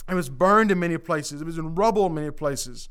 It 0.07 0.13
was 0.13 0.29
burned 0.29 0.71
in 0.71 0.79
many 0.79 0.99
places, 0.99 1.41
it 1.41 1.47
was 1.47 1.57
in 1.57 1.75
rubble 1.75 2.07
in 2.07 2.15
many 2.15 2.31
places. 2.31 2.91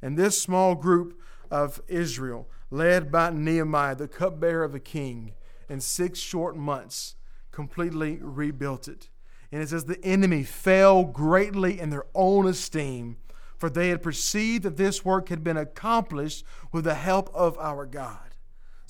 And 0.00 0.16
this 0.16 0.40
small 0.40 0.76
group 0.76 1.20
of 1.50 1.80
Israel, 1.88 2.48
led 2.70 3.10
by 3.10 3.30
Nehemiah, 3.30 3.96
the 3.96 4.06
cupbearer 4.06 4.62
of 4.62 4.70
the 4.70 4.78
king, 4.78 5.34
in 5.68 5.80
six 5.80 6.20
short 6.20 6.56
months, 6.56 7.16
completely 7.50 8.18
rebuilt 8.20 8.86
it. 8.86 9.08
And 9.50 9.60
it 9.60 9.70
says, 9.70 9.86
The 9.86 10.04
enemy 10.04 10.44
fell 10.44 11.02
greatly 11.02 11.80
in 11.80 11.90
their 11.90 12.06
own 12.14 12.46
esteem, 12.46 13.16
for 13.58 13.68
they 13.68 13.88
had 13.88 14.02
perceived 14.02 14.62
that 14.62 14.76
this 14.76 15.04
work 15.04 15.30
had 15.30 15.42
been 15.42 15.56
accomplished 15.56 16.44
with 16.70 16.84
the 16.84 16.94
help 16.94 17.28
of 17.34 17.58
our 17.58 17.86
God. 17.86 18.31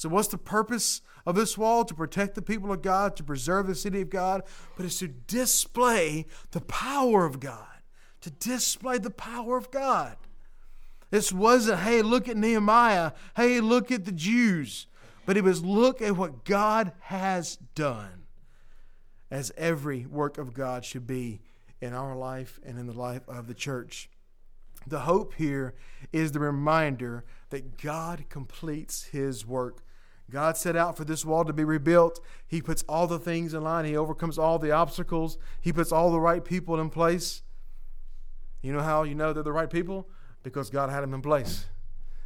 So, 0.02 0.08
what's 0.08 0.26
the 0.26 0.36
purpose 0.36 1.00
of 1.24 1.36
this 1.36 1.56
wall? 1.56 1.84
To 1.84 1.94
protect 1.94 2.34
the 2.34 2.42
people 2.42 2.72
of 2.72 2.82
God, 2.82 3.14
to 3.14 3.22
preserve 3.22 3.68
the 3.68 3.76
city 3.76 4.00
of 4.00 4.10
God, 4.10 4.42
but 4.76 4.84
it's 4.84 4.98
to 4.98 5.06
display 5.06 6.26
the 6.50 6.60
power 6.60 7.24
of 7.24 7.38
God. 7.38 7.68
To 8.22 8.30
display 8.32 8.98
the 8.98 9.12
power 9.12 9.56
of 9.56 9.70
God. 9.70 10.16
This 11.10 11.32
wasn't, 11.32 11.82
hey, 11.82 12.02
look 12.02 12.28
at 12.28 12.36
Nehemiah. 12.36 13.12
Hey, 13.36 13.60
look 13.60 13.92
at 13.92 14.04
the 14.04 14.10
Jews. 14.10 14.88
But 15.24 15.36
it 15.36 15.44
was, 15.44 15.64
look 15.64 16.02
at 16.02 16.16
what 16.16 16.44
God 16.44 16.90
has 17.02 17.54
done, 17.76 18.24
as 19.30 19.52
every 19.56 20.04
work 20.06 20.36
of 20.36 20.52
God 20.52 20.84
should 20.84 21.06
be 21.06 21.42
in 21.80 21.94
our 21.94 22.16
life 22.16 22.58
and 22.66 22.76
in 22.76 22.88
the 22.88 22.92
life 22.92 23.22
of 23.28 23.46
the 23.46 23.54
church. 23.54 24.10
The 24.84 25.02
hope 25.02 25.34
here 25.34 25.74
is 26.12 26.32
the 26.32 26.40
reminder 26.40 27.24
that 27.50 27.80
God 27.80 28.24
completes 28.28 29.04
his 29.04 29.46
work 29.46 29.84
God 30.32 30.56
set 30.56 30.76
out 30.76 30.96
for 30.96 31.04
this 31.04 31.26
wall 31.26 31.44
to 31.44 31.52
be 31.52 31.62
rebuilt. 31.62 32.18
He 32.48 32.62
puts 32.62 32.82
all 32.88 33.06
the 33.06 33.18
things 33.18 33.52
in 33.52 33.62
line. 33.62 33.84
He 33.84 33.96
overcomes 33.96 34.38
all 34.38 34.58
the 34.58 34.70
obstacles. 34.70 35.36
He 35.60 35.74
puts 35.74 35.92
all 35.92 36.10
the 36.10 36.20
right 36.20 36.42
people 36.42 36.80
in 36.80 36.88
place. 36.88 37.42
You 38.62 38.72
know 38.72 38.80
how 38.80 39.02
you 39.02 39.14
know 39.14 39.34
they're 39.34 39.42
the 39.42 39.52
right 39.52 39.68
people? 39.68 40.08
Because 40.42 40.70
God 40.70 40.88
had 40.88 41.02
them 41.02 41.12
in 41.12 41.20
place. 41.20 41.66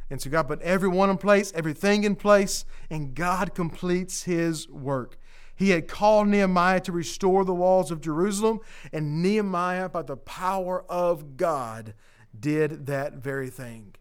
And 0.09 0.21
so 0.21 0.29
God 0.29 0.47
put 0.47 0.61
everyone 0.61 1.09
in 1.09 1.17
place, 1.17 1.51
everything 1.53 2.05
in 2.05 2.15
place, 2.15 2.63
and 2.89 3.13
God 3.13 3.53
completes 3.53 4.23
his 4.23 4.69
work. 4.69 5.17
He 5.53 5.71
had 5.71 5.89
called 5.89 6.29
Nehemiah 6.29 6.79
to 6.81 6.93
restore 6.93 7.43
the 7.43 7.53
walls 7.53 7.91
of 7.91 7.99
Jerusalem, 7.99 8.61
and 8.93 9.21
Nehemiah, 9.21 9.89
by 9.89 10.03
the 10.03 10.15
power 10.15 10.85
of 10.89 11.35
God, 11.35 11.93
did 12.39 12.85
that 12.85 13.15
very 13.15 13.49
thing. 13.49 13.95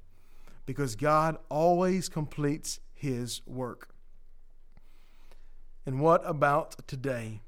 Because 0.65 0.95
God 0.95 1.39
always 1.49 2.09
completes 2.09 2.79
his 2.95 3.43
work. 3.47 3.89
And 5.87 6.01
what 6.01 6.23
about 6.25 6.87
today? 6.89 7.41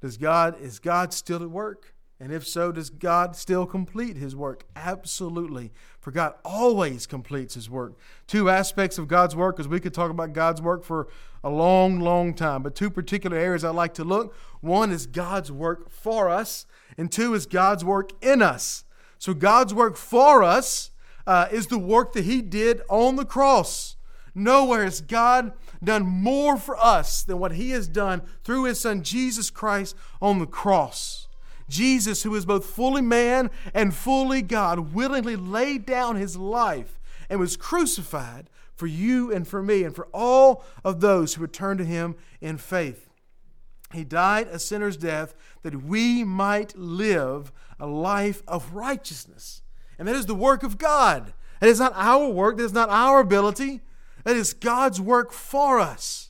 Does 0.00 0.16
God 0.16 0.60
is 0.60 0.78
God 0.78 1.14
still 1.14 1.42
at 1.42 1.50
work? 1.50 1.94
And 2.20 2.32
if 2.32 2.46
so, 2.46 2.72
does 2.72 2.90
God 2.90 3.36
still 3.36 3.64
complete 3.64 4.16
his 4.16 4.34
work? 4.34 4.64
Absolutely. 4.74 5.70
For 6.00 6.10
God 6.10 6.34
always 6.44 7.06
completes 7.06 7.54
his 7.54 7.70
work. 7.70 7.96
Two 8.26 8.50
aspects 8.50 8.98
of 8.98 9.06
God's 9.06 9.36
work, 9.36 9.56
because 9.56 9.68
we 9.68 9.78
could 9.78 9.94
talk 9.94 10.10
about 10.10 10.32
God's 10.32 10.60
work 10.60 10.82
for 10.82 11.06
a 11.44 11.50
long, 11.50 12.00
long 12.00 12.34
time, 12.34 12.64
but 12.64 12.74
two 12.74 12.90
particular 12.90 13.36
areas 13.36 13.62
I 13.62 13.70
like 13.70 13.94
to 13.94 14.04
look. 14.04 14.34
One 14.60 14.90
is 14.90 15.06
God's 15.06 15.52
work 15.52 15.90
for 15.90 16.28
us, 16.28 16.66
and 16.96 17.12
two 17.12 17.34
is 17.34 17.46
God's 17.46 17.84
work 17.84 18.10
in 18.20 18.42
us. 18.42 18.82
So, 19.20 19.32
God's 19.32 19.72
work 19.72 19.96
for 19.96 20.42
us 20.42 20.90
uh, 21.24 21.46
is 21.52 21.68
the 21.68 21.78
work 21.78 22.14
that 22.14 22.24
he 22.24 22.42
did 22.42 22.82
on 22.88 23.14
the 23.14 23.24
cross. 23.24 23.96
Nowhere 24.38 24.84
has 24.84 25.00
God 25.00 25.52
done 25.82 26.06
more 26.06 26.56
for 26.56 26.76
us 26.78 27.22
than 27.22 27.38
what 27.38 27.52
he 27.52 27.70
has 27.70 27.88
done 27.88 28.22
through 28.44 28.64
his 28.64 28.80
son 28.80 29.02
Jesus 29.02 29.50
Christ 29.50 29.96
on 30.22 30.38
the 30.38 30.46
cross. 30.46 31.28
Jesus, 31.68 32.22
who 32.22 32.34
is 32.34 32.46
both 32.46 32.64
fully 32.64 33.02
man 33.02 33.50
and 33.74 33.94
fully 33.94 34.40
God, 34.40 34.94
willingly 34.94 35.36
laid 35.36 35.84
down 35.84 36.16
his 36.16 36.36
life 36.36 36.98
and 37.28 37.38
was 37.38 37.56
crucified 37.56 38.48
for 38.74 38.86
you 38.86 39.32
and 39.32 39.46
for 39.46 39.62
me 39.62 39.82
and 39.82 39.94
for 39.94 40.08
all 40.14 40.64
of 40.84 41.00
those 41.00 41.34
who 41.34 41.42
would 41.42 41.52
turn 41.52 41.76
to 41.78 41.84
him 41.84 42.14
in 42.40 42.56
faith. 42.56 43.10
He 43.92 44.04
died 44.04 44.48
a 44.48 44.58
sinner's 44.58 44.96
death 44.96 45.34
that 45.62 45.82
we 45.82 46.22
might 46.22 46.76
live 46.76 47.52
a 47.80 47.86
life 47.86 48.42
of 48.46 48.72
righteousness. 48.72 49.62
And 49.98 50.06
that 50.06 50.16
is 50.16 50.26
the 50.26 50.34
work 50.34 50.62
of 50.62 50.78
God. 50.78 51.32
It 51.60 51.68
is 51.68 51.80
not 51.80 51.92
our 51.96 52.28
work, 52.28 52.56
that 52.56 52.64
is 52.64 52.72
not 52.72 52.88
our 52.88 53.20
ability, 53.20 53.80
that 54.28 54.36
is 54.36 54.52
God's 54.52 55.00
work 55.00 55.32
for 55.32 55.80
us. 55.80 56.28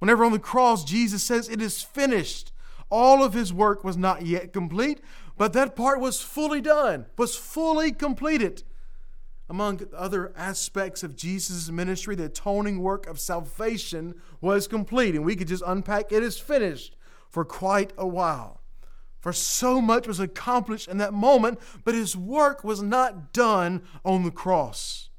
Whenever 0.00 0.24
on 0.24 0.32
the 0.32 0.38
cross 0.40 0.82
Jesus 0.82 1.22
says, 1.22 1.48
It 1.48 1.62
is 1.62 1.80
finished, 1.80 2.50
all 2.90 3.22
of 3.22 3.34
his 3.34 3.52
work 3.52 3.84
was 3.84 3.96
not 3.96 4.26
yet 4.26 4.52
complete, 4.52 5.00
but 5.36 5.52
that 5.52 5.76
part 5.76 6.00
was 6.00 6.20
fully 6.20 6.60
done, 6.60 7.06
was 7.16 7.36
fully 7.36 7.92
completed. 7.92 8.64
Among 9.48 9.82
other 9.96 10.32
aspects 10.36 11.04
of 11.04 11.14
Jesus' 11.14 11.70
ministry, 11.70 12.16
the 12.16 12.24
atoning 12.24 12.80
work 12.80 13.06
of 13.06 13.20
salvation 13.20 14.16
was 14.40 14.66
complete, 14.66 15.14
and 15.14 15.24
we 15.24 15.36
could 15.36 15.46
just 15.46 15.62
unpack 15.64 16.10
it 16.10 16.24
is 16.24 16.40
finished 16.40 16.96
for 17.30 17.44
quite 17.44 17.92
a 17.96 18.08
while. 18.08 18.60
For 19.20 19.32
so 19.32 19.80
much 19.80 20.08
was 20.08 20.18
accomplished 20.18 20.88
in 20.88 20.98
that 20.98 21.14
moment, 21.14 21.60
but 21.84 21.94
his 21.94 22.16
work 22.16 22.64
was 22.64 22.82
not 22.82 23.32
done 23.32 23.82
on 24.04 24.24
the 24.24 24.32
cross. 24.32 25.10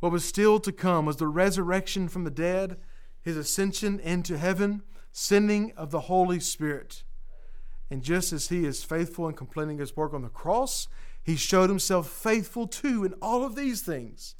What 0.00 0.12
was 0.12 0.24
still 0.24 0.60
to 0.60 0.72
come 0.72 1.06
was 1.06 1.16
the 1.16 1.26
resurrection 1.26 2.08
from 2.08 2.24
the 2.24 2.30
dead, 2.30 2.76
his 3.20 3.36
ascension 3.36 3.98
into 4.00 4.38
heaven, 4.38 4.82
sending 5.12 5.72
of 5.76 5.90
the 5.90 6.02
Holy 6.02 6.40
Spirit. 6.40 7.02
And 7.90 8.02
just 8.02 8.32
as 8.32 8.48
he 8.48 8.64
is 8.64 8.84
faithful 8.84 9.28
in 9.28 9.34
completing 9.34 9.78
his 9.78 9.96
work 9.96 10.14
on 10.14 10.22
the 10.22 10.28
cross, 10.28 10.88
he 11.22 11.36
showed 11.36 11.70
himself 11.70 12.08
faithful 12.08 12.66
too 12.66 13.04
in 13.04 13.14
all 13.20 13.44
of 13.44 13.56
these 13.56 13.82
things. 13.82 14.34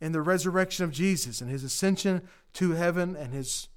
In 0.00 0.12
the 0.12 0.20
resurrection 0.20 0.84
of 0.84 0.92
Jesus 0.92 1.40
and 1.40 1.50
his 1.50 1.64
ascension 1.64 2.28
to 2.54 2.72
heaven 2.72 3.16
and 3.16 3.32
his 3.32 3.68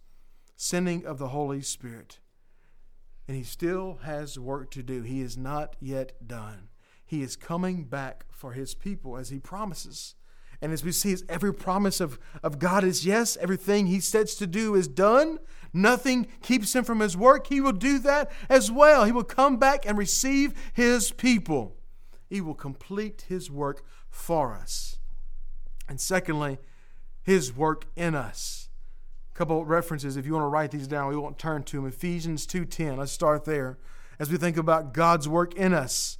sending 0.55 1.05
of 1.05 1.17
the 1.17 1.29
Holy 1.29 1.62
Spirit. 1.62 2.19
And 3.27 3.38
he 3.38 3.43
still 3.43 4.00
has 4.03 4.39
work 4.39 4.71
to 4.71 4.83
do. 4.83 5.03
He 5.03 5.21
is 5.21 5.38
not 5.38 5.75
yet 5.79 6.27
done. 6.27 6.69
He 7.05 7.21
is 7.21 7.36
coming 7.36 7.86
back 7.86 8.25
for 8.29 8.53
his 8.53 8.74
people 8.74 9.15
as 9.17 9.29
he 9.29 9.39
promises. 9.39 10.15
And 10.61 10.73
as 10.73 10.83
we 10.83 10.91
see, 10.91 11.15
every 11.29 11.53
promise 11.53 11.99
of, 11.99 12.17
of 12.41 12.59
God 12.59 12.83
is 12.83 13.05
yes. 13.05 13.37
Everything 13.37 13.87
he 13.87 13.99
sets 13.99 14.35
to 14.35 14.47
do 14.47 14.75
is 14.75 14.87
done. 14.87 15.39
Nothing 15.73 16.27
keeps 16.41 16.75
him 16.75 16.83
from 16.83 16.99
his 16.99 17.15
work. 17.15 17.47
He 17.47 17.61
will 17.61 17.73
do 17.73 17.99
that 17.99 18.31
as 18.49 18.71
well. 18.71 19.05
He 19.05 19.11
will 19.11 19.23
come 19.23 19.57
back 19.57 19.85
and 19.85 19.97
receive 19.97 20.53
his 20.73 21.11
people. 21.11 21.75
He 22.27 22.41
will 22.41 22.55
complete 22.55 23.25
his 23.27 23.51
work 23.51 23.83
for 24.09 24.53
us. 24.55 24.97
And 25.87 26.01
secondly, 26.01 26.57
his 27.21 27.55
work 27.55 27.85
in 27.95 28.15
us. 28.15 28.69
A 29.33 29.37
couple 29.37 29.63
references, 29.65 30.17
if 30.17 30.25
you 30.25 30.33
want 30.33 30.43
to 30.43 30.49
write 30.49 30.71
these 30.71 30.87
down, 30.87 31.09
we 31.09 31.15
won't 31.15 31.37
turn 31.37 31.63
to 31.63 31.77
them. 31.77 31.85
Ephesians 31.85 32.47
2.10, 32.47 32.97
let's 32.97 33.11
start 33.11 33.45
there. 33.45 33.77
As 34.19 34.31
we 34.31 34.37
think 34.37 34.57
about 34.57 34.93
God's 34.93 35.29
work 35.29 35.53
in 35.53 35.73
us. 35.73 36.17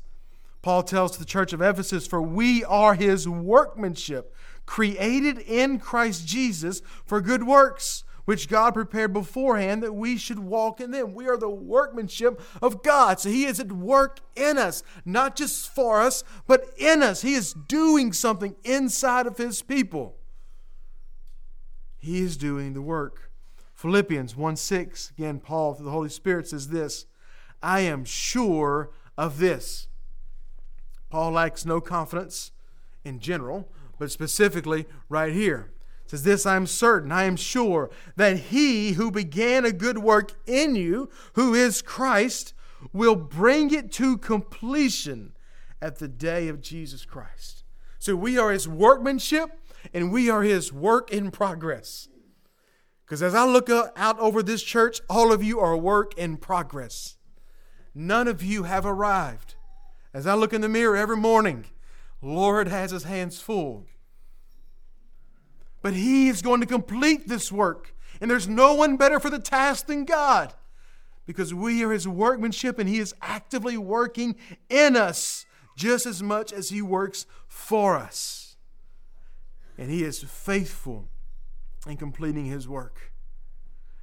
Paul 0.62 0.84
tells 0.84 1.18
the 1.18 1.26
church 1.26 1.54
of 1.54 1.62
Ephesus, 1.62 2.08
For 2.08 2.22
we 2.22 2.64
are 2.64 2.96
his 2.96 3.28
workmanship, 3.28 4.36
created 4.66 5.40
in 5.40 5.80
Christ 5.80 6.28
Jesus 6.28 6.82
for 7.06 7.22
good 7.22 7.44
works, 7.44 8.04
which 8.26 8.50
God 8.50 8.74
prepared 8.74 9.14
beforehand 9.14 9.82
that 9.84 9.94
we 9.94 10.18
should 10.18 10.40
walk 10.40 10.82
in 10.82 10.92
them. 10.92 11.14
We 11.14 11.30
are 11.30 11.38
the 11.38 11.50
workmanship 11.50 12.42
of 12.62 12.84
God. 12.84 13.22
So 13.22 13.30
he 13.30 13.46
is 13.46 13.60
at 13.60 13.72
work 13.72 14.20
in 14.36 14.58
us, 14.58 14.84
not 15.06 15.38
just 15.38 15.74
for 15.74 16.02
us, 16.02 16.26
but 16.46 16.66
in 16.78 17.02
us. 17.02 17.22
He 17.22 17.36
is 17.36 17.54
doing 17.54 18.12
something 18.12 18.58
inside 18.66 19.28
of 19.28 19.38
his 19.38 19.62
people. 19.62 20.18
He 21.98 22.20
is 22.20 22.36
doing 22.36 22.74
the 22.74 22.82
work. 22.82 23.32
Philippians 23.74 24.36
1 24.36 24.56
6, 24.56 25.12
again, 25.12 25.40
Paul, 25.40 25.76
through 25.76 25.86
the 25.86 25.92
Holy 25.92 26.10
Spirit, 26.10 26.48
says 26.48 26.70
this 26.70 27.06
I 27.62 27.82
am 27.82 28.06
sure 28.06 28.92
of 29.18 29.40
this 29.40 29.88
Paul 31.10 31.32
lacks 31.32 31.66
no 31.66 31.80
confidence 31.82 32.52
in 33.04 33.20
general, 33.20 33.70
but 33.98 34.12
specifically 34.12 34.86
right 35.10 35.34
here. 35.34 35.72
It 36.06 36.12
says 36.12 36.24
this 36.24 36.46
I 36.46 36.56
am 36.56 36.68
certain, 36.68 37.12
I 37.12 37.24
am 37.24 37.36
sure 37.36 37.90
that 38.16 38.38
he 38.38 38.94
who 38.94 39.12
began 39.12 39.66
a 39.66 39.72
good 39.72 39.98
work 39.98 40.32
in 40.46 40.76
you, 40.76 41.10
who 41.34 41.54
is 41.54 41.82
Christ, 41.82 42.54
will 42.94 43.16
bring 43.16 43.74
it 43.74 43.92
to 43.94 44.18
completion 44.18 45.34
at 45.82 46.00
the 46.00 46.08
day 46.08 46.48
of 46.48 46.62
Jesus 46.62 47.06
Christ. 47.06 47.64
So 48.00 48.16
we 48.16 48.38
are 48.38 48.52
his 48.52 48.68
workmanship 48.68 49.52
and 49.94 50.12
we 50.12 50.30
are 50.30 50.44
his 50.44 50.72
work 50.72 51.12
in 51.12 51.32
progress. 51.32 52.08
Because 53.06 53.24
as 53.24 53.36
I 53.36 53.46
look 53.46 53.70
out 53.70 54.20
over 54.20 54.44
this 54.44 54.64
church, 54.64 55.02
all 55.10 55.32
of 55.32 55.44
you 55.44 55.60
are 55.60 55.72
a 55.72 55.78
work 55.78 56.18
in 56.18 56.38
progress. 56.38 57.18
None 57.96 58.28
of 58.28 58.44
you 58.44 58.64
have 58.64 58.86
arrived. 58.86 59.56
As 60.18 60.26
I 60.26 60.34
look 60.34 60.52
in 60.52 60.62
the 60.62 60.68
mirror 60.68 60.98
every 60.98 61.16
morning, 61.16 61.66
Lord 62.24 62.68
has 62.68 62.90
his 62.90 63.04
hands 63.04 63.40
full. 63.40 63.86
But 65.84 65.94
he 65.94 66.28
is 66.28 66.42
going 66.42 66.60
to 66.62 66.66
complete 66.66 67.28
this 67.28 67.52
work. 67.52 67.94
And 68.20 68.32
there's 68.32 68.48
no 68.48 68.74
one 68.74 68.98
better 68.98 69.20
for 69.20 69.30
the 69.30 69.38
task 69.38 69.86
than 69.86 70.06
God 70.06 70.56
because 71.28 71.54
we 71.54 71.84
are 71.84 71.92
his 71.92 72.08
workmanship 72.08 72.80
and 72.80 72.90
he 72.90 72.98
is 72.98 73.14
actively 73.22 73.78
working 73.78 74.38
in 74.72 74.96
us 74.96 75.46
just 75.76 76.08
as 76.08 76.24
much 76.24 76.52
as 76.52 76.70
he 76.70 76.82
works 76.82 77.28
for 77.48 77.96
us. 77.96 78.56
And 79.78 79.92
he 79.92 80.04
is 80.04 80.24
faithful 80.24 81.10
in 81.86 81.96
completing 81.96 82.48
his 82.48 82.68
work. 82.68 83.12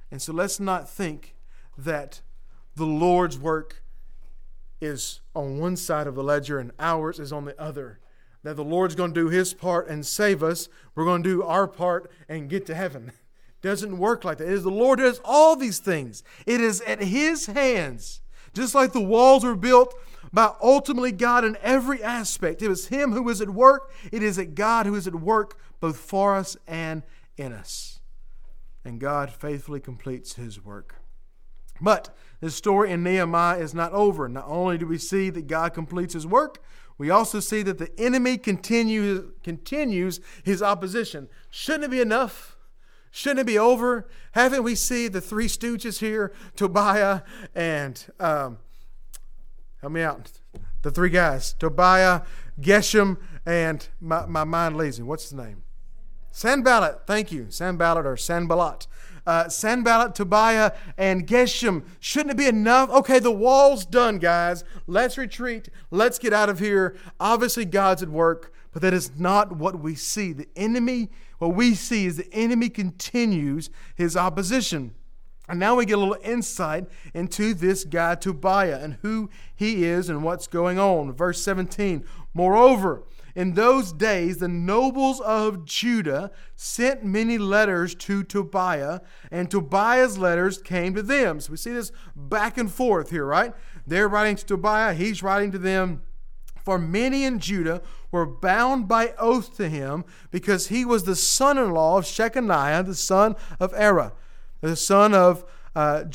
And 0.09 0.21
so 0.21 0.31
let's 0.31 0.61
not 0.61 0.87
think 0.87 1.35
that 1.77 2.21
the 2.73 2.85
Lord's 2.85 3.37
work 3.37 3.81
is 4.81 5.21
on 5.33 5.59
one 5.59 5.75
side 5.75 6.07
of 6.07 6.15
the 6.15 6.23
ledger 6.23 6.59
and 6.59 6.71
ours 6.79 7.19
is 7.19 7.31
on 7.31 7.45
the 7.45 7.59
other. 7.59 7.99
That 8.43 8.55
the 8.55 8.63
Lord's 8.63 8.95
going 8.95 9.13
to 9.13 9.21
do 9.21 9.29
his 9.29 9.53
part 9.53 9.87
and 9.87 10.05
save 10.05 10.43
us. 10.43 10.69
We're 10.93 11.05
going 11.05 11.23
to 11.23 11.29
do 11.29 11.43
our 11.43 11.67
part 11.67 12.11
and 12.29 12.49
get 12.49 12.65
to 12.67 12.75
heaven. 12.75 13.11
Doesn't 13.61 13.97
work 13.97 14.23
like 14.23 14.37
that. 14.37 14.47
It 14.47 14.53
is 14.53 14.63
the 14.63 14.69
Lord 14.69 14.99
does 14.99 15.19
all 15.25 15.55
these 15.55 15.79
things. 15.79 16.23
It 16.45 16.61
is 16.61 16.81
at 16.81 17.01
his 17.01 17.47
hands. 17.47 18.21
Just 18.53 18.75
like 18.75 18.93
the 18.93 19.01
walls 19.01 19.43
were 19.43 19.55
built 19.55 19.95
by 20.31 20.53
ultimately 20.61 21.11
God 21.11 21.43
in 21.43 21.57
every 21.63 22.03
aspect. 22.03 22.61
It 22.61 22.69
was 22.69 22.87
him 22.87 23.13
who 23.13 23.23
was 23.23 23.41
at 23.41 23.49
work. 23.49 23.91
It 24.11 24.21
is 24.21 24.37
at 24.37 24.53
God 24.53 24.85
who 24.85 24.93
is 24.93 25.07
at 25.07 25.15
work 25.15 25.59
both 25.79 25.97
for 25.97 26.35
us 26.35 26.55
and 26.67 27.01
in 27.37 27.53
us. 27.53 27.99
And 28.83 28.99
God 28.99 29.31
faithfully 29.31 29.79
completes 29.79 30.35
his 30.35 30.63
work. 30.63 30.95
But 31.81 32.15
the 32.45 32.51
story 32.51 32.91
in 32.91 33.01
Nehemiah 33.01 33.57
is 33.57 33.73
not 33.73 33.91
over. 33.91 34.29
Not 34.29 34.45
only 34.45 34.77
do 34.77 34.85
we 34.85 34.99
see 34.99 35.31
that 35.31 35.47
God 35.47 35.73
completes 35.73 36.13
his 36.13 36.27
work, 36.27 36.63
we 36.95 37.09
also 37.09 37.39
see 37.39 37.63
that 37.63 37.79
the 37.79 37.89
enemy 37.99 38.37
continues, 38.37 39.31
continues 39.41 40.19
his 40.43 40.61
opposition. 40.61 41.27
Shouldn't 41.49 41.85
it 41.85 41.89
be 41.89 42.01
enough? 42.01 42.55
Shouldn't 43.09 43.39
it 43.39 43.47
be 43.47 43.57
over? 43.57 44.07
Haven't 44.33 44.61
we 44.61 44.75
seen 44.75 45.11
the 45.11 45.21
three 45.21 45.47
stooges 45.47 45.97
here, 45.97 46.33
Tobiah 46.55 47.21
and, 47.55 48.05
um, 48.19 48.59
help 49.81 49.93
me 49.93 50.03
out, 50.03 50.31
the 50.83 50.91
three 50.91 51.09
guys, 51.09 51.53
Tobiah, 51.53 52.21
Geshem, 52.61 53.17
and 53.43 53.89
my, 53.99 54.27
my 54.27 54.43
mind 54.43 54.77
lazy. 54.77 55.01
What's 55.01 55.23
his 55.23 55.33
name? 55.33 55.63
Sanballat. 56.29 57.07
Thank 57.07 57.31
you. 57.31 57.47
Sanballat 57.49 58.05
or 58.05 58.15
Sanballat 58.15 58.85
uh, 59.25 59.49
Sanballat, 59.49 60.15
Tobiah, 60.15 60.71
and 60.97 61.27
Geshem. 61.27 61.85
Shouldn't 61.99 62.31
it 62.31 62.37
be 62.37 62.47
enough? 62.47 62.89
Okay, 62.89 63.19
the 63.19 63.31
wall's 63.31 63.85
done, 63.85 64.19
guys. 64.19 64.63
Let's 64.87 65.17
retreat. 65.17 65.69
Let's 65.91 66.19
get 66.19 66.33
out 66.33 66.49
of 66.49 66.59
here. 66.59 66.95
Obviously, 67.19 67.65
God's 67.65 68.03
at 68.03 68.09
work, 68.09 68.53
but 68.71 68.81
that 68.81 68.93
is 68.93 69.17
not 69.17 69.55
what 69.57 69.79
we 69.79 69.95
see. 69.95 70.33
The 70.33 70.47
enemy, 70.55 71.09
what 71.39 71.55
we 71.55 71.75
see 71.75 72.05
is 72.05 72.17
the 72.17 72.33
enemy 72.33 72.69
continues 72.69 73.69
his 73.95 74.15
opposition. 74.15 74.93
And 75.47 75.59
now 75.59 75.75
we 75.75 75.85
get 75.85 75.97
a 75.97 76.01
little 76.01 76.17
insight 76.23 76.85
into 77.13 77.53
this 77.53 77.83
guy 77.83 78.15
Tobiah 78.15 78.79
and 78.81 78.97
who 79.01 79.29
he 79.55 79.83
is 79.83 80.09
and 80.09 80.23
what's 80.23 80.47
going 80.47 80.79
on. 80.79 81.11
Verse 81.13 81.41
17 81.41 82.03
Moreover, 82.33 83.03
in 83.35 83.53
those 83.53 83.91
days, 83.91 84.37
the 84.37 84.47
nobles 84.47 85.19
of 85.21 85.65
Judah 85.65 86.31
sent 86.55 87.03
many 87.03 87.37
letters 87.37 87.93
to 87.95 88.23
Tobiah, 88.23 89.01
and 89.29 89.51
Tobiah's 89.51 90.17
letters 90.17 90.57
came 90.57 90.95
to 90.95 91.03
them. 91.03 91.39
So 91.39 91.51
we 91.51 91.57
see 91.57 91.73
this 91.73 91.91
back 92.15 92.57
and 92.57 92.71
forth 92.71 93.09
here, 93.09 93.25
right? 93.25 93.53
They're 93.85 94.07
writing 94.07 94.37
to 94.37 94.45
Tobiah, 94.45 94.93
he's 94.93 95.21
writing 95.21 95.51
to 95.51 95.59
them. 95.59 96.01
For 96.63 96.79
many 96.79 97.25
in 97.25 97.37
Judah 97.37 97.83
were 98.09 98.25
bound 98.25 98.87
by 98.87 99.13
oath 99.19 99.55
to 99.57 99.69
him 99.69 100.03
because 100.31 100.69
he 100.69 100.83
was 100.83 101.03
the 101.03 101.15
son 101.15 101.59
in 101.59 101.69
law 101.71 101.99
of 101.99 102.05
Shechaniah, 102.05 102.83
the 102.83 102.95
son 102.95 103.35
of 103.59 103.71
Arah 103.73 104.13
the 104.65 104.75
son 104.75 105.13
of 105.13 105.45
uh, 105.75 106.05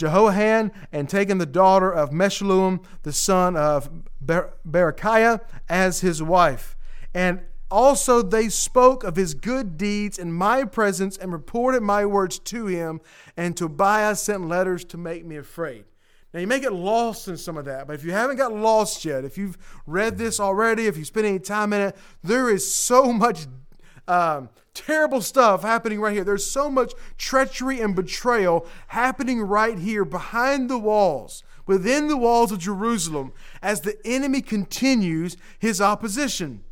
and 0.92 1.08
taken 1.08 1.38
the 1.38 1.46
daughter 1.46 1.92
of 1.92 2.10
Meshullam, 2.10 2.82
the 3.02 3.12
son 3.12 3.56
of 3.56 3.90
Ber- 4.20 4.54
Berechiah, 4.66 5.40
as 5.68 6.00
his 6.00 6.22
wife. 6.22 6.76
And 7.14 7.40
also 7.70 8.22
they 8.22 8.48
spoke 8.48 9.04
of 9.04 9.16
his 9.16 9.34
good 9.34 9.76
deeds 9.76 10.18
in 10.18 10.32
my 10.32 10.64
presence 10.64 11.16
and 11.16 11.32
reported 11.32 11.82
my 11.82 12.04
words 12.04 12.38
to 12.38 12.66
him. 12.66 13.00
And 13.36 13.56
Tobiah 13.56 14.16
sent 14.16 14.48
letters 14.48 14.84
to 14.86 14.96
make 14.96 15.24
me 15.24 15.36
afraid. 15.36 15.84
Now, 16.32 16.38
you 16.40 16.46
may 16.46 16.60
get 16.60 16.72
lost 16.72 17.26
in 17.26 17.36
some 17.36 17.56
of 17.56 17.64
that, 17.64 17.88
but 17.88 17.94
if 17.94 18.04
you 18.04 18.12
haven't 18.12 18.36
got 18.36 18.52
lost 18.52 19.04
yet, 19.04 19.24
if 19.24 19.36
you've 19.36 19.58
read 19.84 20.16
this 20.16 20.38
already, 20.38 20.86
if 20.86 20.96
you 20.96 21.04
spent 21.04 21.26
any 21.26 21.40
time 21.40 21.72
in 21.72 21.80
it, 21.80 21.96
there 22.22 22.48
is 22.48 22.72
so 22.72 23.12
much 23.12 23.46
um, 24.06 24.48
terrible 24.72 25.22
stuff 25.22 25.62
happening 25.62 26.00
right 26.00 26.12
here. 26.12 26.22
There's 26.22 26.48
so 26.48 26.70
much 26.70 26.92
treachery 27.18 27.80
and 27.80 27.96
betrayal 27.96 28.66
happening 28.88 29.40
right 29.40 29.76
here 29.76 30.04
behind 30.04 30.70
the 30.70 30.78
walls, 30.78 31.42
within 31.66 32.06
the 32.06 32.16
walls 32.16 32.52
of 32.52 32.60
Jerusalem, 32.60 33.32
as 33.60 33.80
the 33.80 33.98
enemy 34.04 34.40
continues 34.40 35.36
his 35.58 35.80
opposition. 35.80 36.62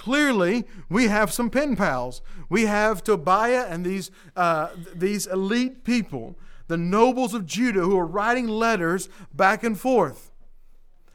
Clearly, 0.00 0.64
we 0.88 1.08
have 1.08 1.30
some 1.30 1.50
pen 1.50 1.76
pals. 1.76 2.22
We 2.48 2.64
have 2.64 3.04
Tobiah 3.04 3.66
and 3.68 3.84
these, 3.84 4.10
uh, 4.34 4.68
these 4.94 5.26
elite 5.26 5.84
people, 5.84 6.38
the 6.68 6.78
nobles 6.78 7.34
of 7.34 7.44
Judah, 7.44 7.82
who 7.82 7.98
are 7.98 8.06
writing 8.06 8.48
letters 8.48 9.10
back 9.34 9.62
and 9.62 9.78
forth. 9.78 10.32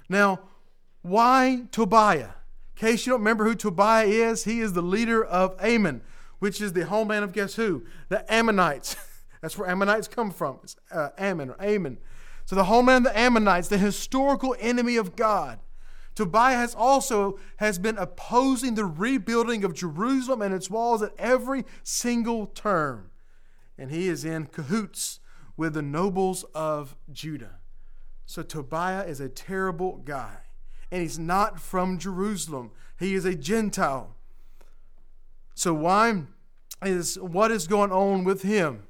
Now, 0.08 0.42
why 1.02 1.64
Tobiah? 1.72 2.30
In 2.76 2.76
case 2.76 3.08
you 3.08 3.14
don't 3.14 3.22
remember 3.22 3.46
who 3.46 3.56
Tobiah 3.56 4.06
is, 4.06 4.44
he 4.44 4.60
is 4.60 4.74
the 4.74 4.84
leader 4.84 5.26
of 5.26 5.56
Ammon, 5.60 6.04
which 6.38 6.62
is 6.62 6.74
the 6.74 6.86
homeland 6.86 7.24
of 7.24 7.34
guess 7.34 7.56
who? 7.56 7.88
The 8.10 8.32
Ammonites. 8.32 8.98
That's 9.42 9.58
where 9.58 9.68
Ammonites 9.68 10.08
come 10.08 10.30
from. 10.30 10.60
It's 10.62 10.76
uh, 10.92 11.10
Ammon 11.18 11.50
or 11.50 11.56
Ammon. 11.60 11.98
So 12.46 12.56
the 12.56 12.66
homeland 12.66 13.08
of 13.08 13.14
the 13.14 13.20
Ammonites, 13.20 13.68
the 13.68 13.80
historical 13.80 14.56
enemy 14.60 14.96
of 14.96 15.16
God. 15.16 15.58
Tobiah 16.16 16.56
has 16.56 16.74
also 16.74 17.38
has 17.58 17.78
been 17.78 17.98
opposing 17.98 18.76
the 18.76 18.86
rebuilding 18.86 19.66
of 19.66 19.74
Jerusalem 19.74 20.42
and 20.42 20.54
its 20.54 20.70
walls 20.70 21.02
at 21.02 21.14
every 21.18 21.66
single 21.84 22.48
turn. 22.48 23.10
And 23.78 23.92
he 23.92 24.08
is 24.08 24.24
in 24.24 24.46
cahoots 24.46 25.20
with 25.58 25.74
the 25.74 25.82
nobles 25.82 26.46
of 26.56 26.96
Judah. 27.12 27.60
So 28.26 28.42
Tobiah 28.42 29.04
is 29.04 29.20
a 29.20 29.30
terrible 29.30 29.98
guy 29.98 30.38
and 30.92 31.02
he's 31.02 31.20
not 31.20 31.60
from 31.60 32.00
Jerusalem. 32.00 32.72
He 32.98 33.14
is 33.16 33.26
a 33.26 33.36
Gentile. 33.36 34.16
So 35.54 35.74
why 35.74 36.24
is 36.82 37.20
what 37.20 37.52
is 37.52 37.68
going 37.68 37.92
on 37.92 38.24
with 38.24 38.44
him? 38.44 38.84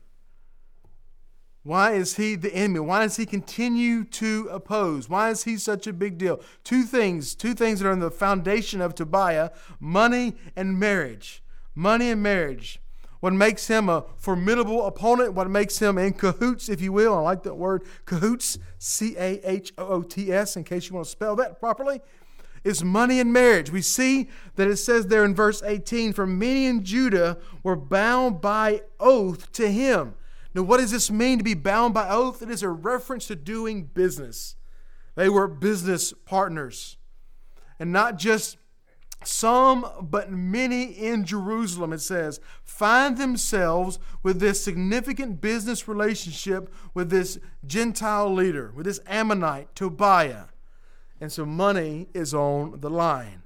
Why 1.65 1.93
is 1.93 2.17
he 2.17 2.35
the 2.35 2.53
enemy? 2.53 2.81
Why 2.81 3.01
does 3.01 3.17
he 3.17 3.25
continue 3.25 4.03
to 4.03 4.47
oppose? 4.51 5.09
Why 5.09 5.31
is 5.31 5.45
he 5.45 5.57
such 5.57 5.87
a 5.87 5.93
big 5.93 6.19
deal? 6.19 6.39
Two 6.63 6.83
things, 6.83 7.33
two 7.33 7.55
things 7.55 7.79
that 7.79 7.87
are 7.87 7.91
in 7.91 8.01
the 8.01 8.11
foundation 8.11 8.81
of 8.81 8.93
Tobiah 8.93 9.49
money 9.79 10.35
and 10.55 10.77
marriage. 10.77 11.43
Money 11.73 12.11
and 12.11 12.21
marriage. 12.21 12.79
What 13.19 13.33
makes 13.33 13.65
him 13.65 13.89
a 13.89 14.05
formidable 14.15 14.85
opponent, 14.85 15.33
what 15.33 15.49
makes 15.49 15.79
him 15.79 15.97
in 15.97 16.13
cahoots, 16.13 16.69
if 16.69 16.81
you 16.81 16.93
will. 16.93 17.15
I 17.15 17.21
like 17.21 17.41
that 17.41 17.55
word, 17.55 17.81
cahoots, 18.05 18.59
C 18.77 19.15
A 19.17 19.41
H 19.43 19.73
O 19.79 19.87
O 19.87 20.01
T 20.03 20.31
S, 20.31 20.55
in 20.55 20.65
case 20.65 20.87
you 20.87 20.93
want 20.93 21.05
to 21.05 21.11
spell 21.11 21.35
that 21.37 21.59
properly, 21.59 21.99
is 22.63 22.83
money 22.83 23.19
and 23.19 23.33
marriage. 23.33 23.71
We 23.71 23.81
see 23.81 24.29
that 24.55 24.67
it 24.67 24.77
says 24.77 25.07
there 25.07 25.25
in 25.25 25.33
verse 25.33 25.63
18 25.63 26.13
For 26.13 26.27
many 26.27 26.67
in 26.67 26.83
Judah 26.83 27.39
were 27.63 27.75
bound 27.75 28.39
by 28.39 28.83
oath 28.99 29.51
to 29.53 29.71
him. 29.71 30.13
Now, 30.55 30.63
what 30.63 30.79
does 30.79 30.91
this 30.91 31.11
mean 31.11 31.37
to 31.37 31.43
be 31.43 31.53
bound 31.53 31.93
by 31.93 32.07
oath? 32.07 32.41
It 32.41 32.49
is 32.49 32.63
a 32.63 32.69
reference 32.69 33.27
to 33.27 33.35
doing 33.35 33.83
business. 33.83 34.55
They 35.15 35.27
were 35.27 35.49
business 35.49 36.13
partners. 36.25 36.95
And 37.77 37.91
not 37.91 38.17
just 38.17 38.57
some, 39.21 39.85
but 40.01 40.31
many 40.31 40.83
in 40.83 41.25
Jerusalem, 41.25 41.91
it 41.91 41.99
says, 41.99 42.39
find 42.63 43.17
themselves 43.17 43.99
with 44.23 44.39
this 44.39 44.63
significant 44.63 45.41
business 45.41 45.89
relationship 45.89 46.73
with 46.93 47.09
this 47.09 47.37
Gentile 47.65 48.33
leader, 48.33 48.71
with 48.73 48.85
this 48.85 49.01
Ammonite, 49.07 49.75
Tobiah. 49.75 50.45
And 51.19 51.31
so 51.31 51.45
money 51.45 52.07
is 52.13 52.33
on 52.33 52.79
the 52.79 52.89
line. 52.89 53.43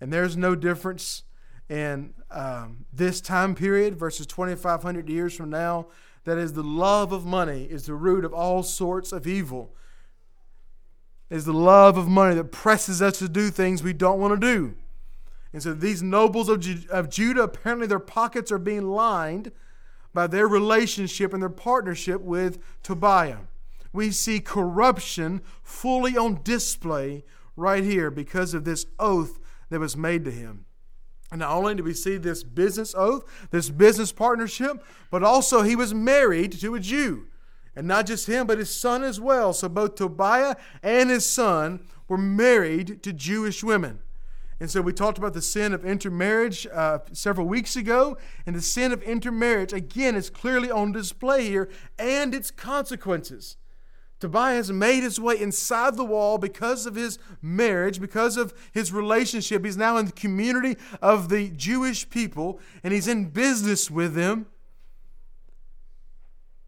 And 0.00 0.12
there's 0.12 0.36
no 0.36 0.54
difference 0.54 1.24
in 1.68 2.14
um, 2.30 2.84
this 2.92 3.20
time 3.20 3.56
period 3.56 3.96
versus 3.96 4.26
2,500 4.26 5.08
years 5.08 5.34
from 5.34 5.50
now. 5.50 5.86
That 6.26 6.38
is, 6.38 6.54
the 6.54 6.64
love 6.64 7.12
of 7.12 7.24
money 7.24 7.68
is 7.70 7.86
the 7.86 7.94
root 7.94 8.24
of 8.24 8.34
all 8.34 8.64
sorts 8.64 9.12
of 9.12 9.28
evil. 9.28 9.74
Is 11.30 11.44
the 11.44 11.52
love 11.52 11.96
of 11.96 12.08
money 12.08 12.34
that 12.34 12.50
presses 12.50 13.00
us 13.00 13.20
to 13.20 13.28
do 13.28 13.48
things 13.48 13.82
we 13.82 13.92
don't 13.92 14.18
want 14.18 14.38
to 14.38 14.46
do. 14.54 14.74
And 15.52 15.62
so 15.62 15.72
these 15.72 16.02
nobles 16.02 16.48
of, 16.48 16.60
Ju- 16.60 16.82
of 16.90 17.08
Judah, 17.08 17.44
apparently 17.44 17.86
their 17.86 18.00
pockets 18.00 18.50
are 18.50 18.58
being 18.58 18.88
lined 18.90 19.52
by 20.12 20.26
their 20.26 20.48
relationship 20.48 21.32
and 21.32 21.40
their 21.40 21.48
partnership 21.48 22.20
with 22.20 22.58
Tobiah. 22.82 23.42
We 23.92 24.10
see 24.10 24.40
corruption 24.40 25.42
fully 25.62 26.16
on 26.16 26.40
display 26.42 27.24
right 27.54 27.84
here 27.84 28.10
because 28.10 28.52
of 28.52 28.64
this 28.64 28.86
oath 28.98 29.38
that 29.70 29.80
was 29.80 29.96
made 29.96 30.24
to 30.24 30.32
him. 30.32 30.66
And 31.30 31.40
not 31.40 31.50
only 31.50 31.74
do 31.74 31.82
we 31.82 31.94
see 31.94 32.18
this 32.18 32.44
business 32.44 32.94
oath, 32.96 33.24
this 33.50 33.68
business 33.68 34.12
partnership, 34.12 34.84
but 35.10 35.22
also 35.22 35.62
he 35.62 35.74
was 35.74 35.92
married 35.92 36.52
to 36.60 36.74
a 36.74 36.80
Jew. 36.80 37.26
And 37.74 37.86
not 37.86 38.06
just 38.06 38.26
him, 38.26 38.46
but 38.46 38.58
his 38.58 38.74
son 38.74 39.02
as 39.02 39.20
well. 39.20 39.52
So 39.52 39.68
both 39.68 39.96
Tobiah 39.96 40.56
and 40.82 41.10
his 41.10 41.28
son 41.28 41.86
were 42.08 42.16
married 42.16 43.02
to 43.02 43.12
Jewish 43.12 43.62
women. 43.62 44.00
And 44.58 44.70
so 44.70 44.80
we 44.80 44.92
talked 44.94 45.18
about 45.18 45.34
the 45.34 45.42
sin 45.42 45.74
of 45.74 45.84
intermarriage 45.84 46.66
uh, 46.72 47.00
several 47.12 47.46
weeks 47.46 47.76
ago. 47.76 48.16
And 48.46 48.56
the 48.56 48.62
sin 48.62 48.92
of 48.92 49.02
intermarriage, 49.02 49.72
again, 49.72 50.16
is 50.16 50.30
clearly 50.30 50.70
on 50.70 50.92
display 50.92 51.44
here 51.44 51.68
and 51.98 52.34
its 52.34 52.50
consequences. 52.50 53.56
Tobiah 54.26 54.56
has 54.56 54.72
made 54.72 55.04
his 55.04 55.20
way 55.20 55.40
inside 55.40 55.96
the 55.96 56.04
wall 56.04 56.36
because 56.36 56.84
of 56.84 56.96
his 56.96 57.20
marriage, 57.40 58.00
because 58.00 58.36
of 58.36 58.52
his 58.72 58.92
relationship. 58.92 59.64
He's 59.64 59.76
now 59.76 59.98
in 59.98 60.06
the 60.06 60.12
community 60.12 60.76
of 61.00 61.28
the 61.28 61.50
Jewish 61.50 62.10
people, 62.10 62.58
and 62.82 62.92
he's 62.92 63.06
in 63.06 63.26
business 63.26 63.88
with 63.88 64.14
them. 64.14 64.46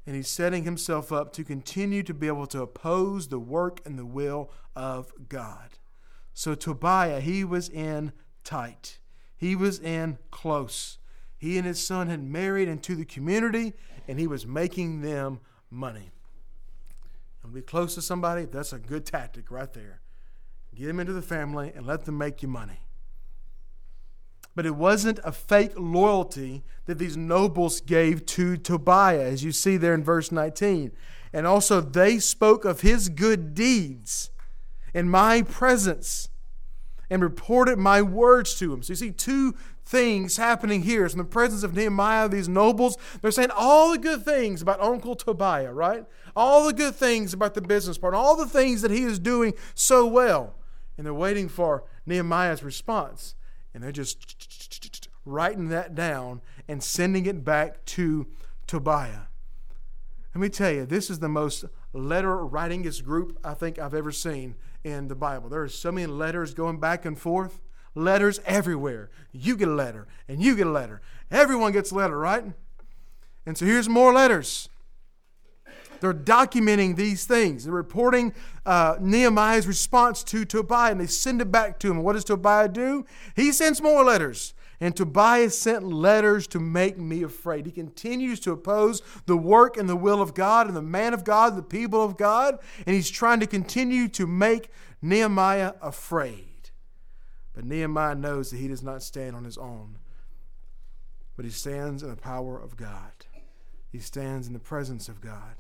And 0.07 0.15
he's 0.15 0.29
setting 0.29 0.63
himself 0.63 1.11
up 1.11 1.33
to 1.33 1.43
continue 1.43 2.05
to 2.05 2.15
be 2.15 2.29
able 2.29 2.47
to 2.47 2.63
oppose 2.63 3.27
the 3.27 3.41
work 3.41 3.81
and 3.85 3.99
the 3.99 4.07
will 4.07 4.53
of 4.77 5.13
God. 5.29 5.79
So 6.33 6.55
Tobiah, 6.55 7.19
he 7.19 7.43
was 7.43 7.69
in 7.69 8.13
tight. 8.45 9.01
He 9.37 9.57
was 9.57 9.81
in 9.81 10.19
close. 10.31 10.99
He 11.37 11.59
and 11.59 11.67
his 11.67 11.85
son 11.85 12.07
had 12.07 12.23
married 12.23 12.69
into 12.69 12.95
the 12.95 13.05
community, 13.05 13.73
and 14.07 14.21
he 14.21 14.29
was 14.29 14.47
making 14.47 15.01
them 15.01 15.41
money. 15.73 16.13
And 17.49 17.55
be 17.55 17.63
close 17.63 17.95
to 17.95 18.03
somebody, 18.03 18.45
that's 18.45 18.75
a 18.75 18.79
good 18.79 19.07
tactic 19.07 19.51
right 19.51 19.73
there. 19.73 20.03
Get 20.75 20.89
them 20.89 21.01
into 21.01 21.15
the 21.15 21.23
family 21.23 21.73
and 21.75 21.87
let 21.87 22.05
them 22.05 22.19
make 22.19 22.43
you 22.43 22.49
money. 22.49 22.81
But 24.55 24.67
it 24.67 24.77
wasn't 24.77 25.19
a 25.25 25.33
fake 25.33 25.73
loyalty 25.75 26.63
that 26.85 26.99
these 26.99 27.17
nobles 27.17 27.81
gave 27.81 28.27
to 28.27 28.59
Tobiah, 28.59 29.23
as 29.23 29.43
you 29.43 29.53
see 29.53 29.79
there 29.79 29.95
in 29.95 30.05
verse 30.05 30.31
19. 30.31 30.93
And 31.33 31.47
also, 31.47 31.81
they 31.81 32.19
spoke 32.19 32.67
of 32.67 32.83
his 32.83 33.09
good 33.09 33.55
deeds 33.55 34.29
in 34.93 35.09
my 35.09 35.41
presence 35.41 36.29
and 37.09 37.23
reported 37.23 37.79
my 37.79 38.03
words 38.03 38.59
to 38.59 38.75
him. 38.75 38.83
So 38.83 38.91
you 38.91 38.97
see 38.97 39.11
two 39.11 39.55
things 39.89 40.37
happening 40.37 40.83
here. 40.83 41.07
It's 41.07 41.15
in 41.15 41.19
the 41.19 41.25
presence 41.25 41.63
of 41.63 41.75
Nehemiah, 41.75 42.29
these 42.29 42.49
nobles. 42.49 42.99
They're 43.23 43.31
saying 43.31 43.51
all 43.57 43.93
the 43.93 43.99
good 43.99 44.23
things 44.23 44.61
about 44.61 44.83
Uncle 44.83 45.17
Tobiah, 45.17 45.73
right? 45.73 46.05
All 46.37 46.67
the 46.67 46.75
good 46.75 46.95
things 46.95 47.33
about 47.33 47.55
the 47.55 47.63
business 47.63 47.97
part, 47.97 48.13
all 48.13 48.37
the 48.37 48.47
things 48.47 48.83
that 48.83 48.91
he 48.91 49.03
is 49.03 49.19
doing 49.19 49.55
so 49.75 50.07
well. 50.07 50.57
And 50.99 51.07
they're 51.07 51.15
waiting 51.15 51.49
for 51.49 51.85
Nehemiah's 52.05 52.63
response. 52.63 53.35
And 53.73 53.83
they're 53.83 53.91
just 53.91 55.09
writing 55.25 55.69
that 55.69 55.95
down 55.95 56.43
and 56.69 56.83
sending 56.83 57.25
it 57.25 57.43
back 57.43 57.85
to 57.87 58.27
Tobiah. 58.67 59.29
Let 60.35 60.43
me 60.43 60.51
tell 60.51 60.71
you, 60.71 60.85
this 60.85 61.09
is 61.09 61.21
the 61.21 61.31
most 61.31 61.65
letter 61.95 62.45
writingest 62.45 63.05
group 63.05 63.39
I 63.43 63.55
think 63.55 63.79
I've 63.79 63.95
ever 63.95 64.13
seen 64.13 64.57
in 64.85 65.09
the 65.09 65.15
Bible. 65.15 65.49
There 65.49 65.63
are 65.63 65.69
so 65.69 65.91
many 65.91 66.07
letters 66.07 66.53
going 66.53 66.79
back 66.79 67.07
and 67.07 67.19
forth, 67.19 67.61
letters 67.99 68.41
everywhere. 68.47 69.11
You 69.33 69.57
get 69.57 69.69
a 69.69 69.75
letter, 69.75 70.07
and 70.29 70.43
you 70.43 70.57
get 70.57 70.67
a 70.67 70.71
letter. 70.71 71.01
Everyone 71.31 71.73
gets 71.73 71.91
a 71.91 71.95
letter, 71.95 72.19
right? 72.19 72.45
And 73.45 73.57
so 73.57 73.67
here's 73.67 73.89
more 73.89 74.13
letters. 74.13 74.69
They're 76.01 76.15
documenting 76.15 76.97
these 76.97 77.25
things. 77.25 77.65
They're 77.65 77.75
reporting 77.75 78.33
uh, 78.65 78.97
Nehemiah's 79.01 79.67
response 79.67 80.23
to 80.25 80.45
Tobiah, 80.45 80.93
and 80.93 81.01
they 81.01 81.07
send 81.07 81.41
it 81.41 81.51
back 81.51 81.79
to 81.81 81.91
him. 81.91 82.03
What 82.03 82.13
does 82.13 82.25
Tobiah 82.25 82.69
do? 82.69 83.05
He 83.35 83.53
sends 83.53 83.83
more 83.83 84.05
letters. 84.05 84.55
And 84.81 84.95
Tobiah 84.95 85.51
sent 85.51 85.83
letters 85.83 86.47
to 86.49 86.61
make 86.61 86.99
me 86.99 87.25
afraid. 87.25 87.67
He 87.67 87.73
continues 87.73 88.39
to 88.41 88.53
oppose 88.53 89.03
the 89.27 89.37
work 89.37 89.77
and 89.77 89.89
the 89.89 89.97
will 89.97 90.23
of 90.23 90.35
God 90.35 90.69
and 90.69 90.77
the 90.77 90.83
man 90.83 91.15
of 91.15 91.25
God, 91.25 91.57
the 91.57 91.63
people 91.63 92.05
of 92.05 92.17
God, 92.17 92.59
and 92.87 92.95
he's 92.95 93.11
trying 93.11 93.41
to 93.41 93.47
continue 93.47 94.07
to 94.09 94.27
make 94.27 94.71
Nehemiah 95.03 95.73
afraid. 95.83 96.48
But 97.59 97.67
Nehemiah 97.67 98.15
knows 98.15 98.53
that 98.53 98.59
he 98.59 98.69
does 98.69 98.85
not 98.85 99.03
stand 99.03 99.35
on 99.35 99.43
his 99.43 99.59
own, 99.59 99.99
but 101.35 101.45
he 101.45 101.51
stands 101.51 102.05
in 102.05 102.09
the 102.09 102.15
power 102.15 102.57
of 102.57 102.77
God. 102.77 103.27
He 103.91 103.99
stands 103.99 104.47
in 104.47 104.53
the 104.53 104.61
presence 104.61 105.09
of 105.09 105.21
God 105.21 105.57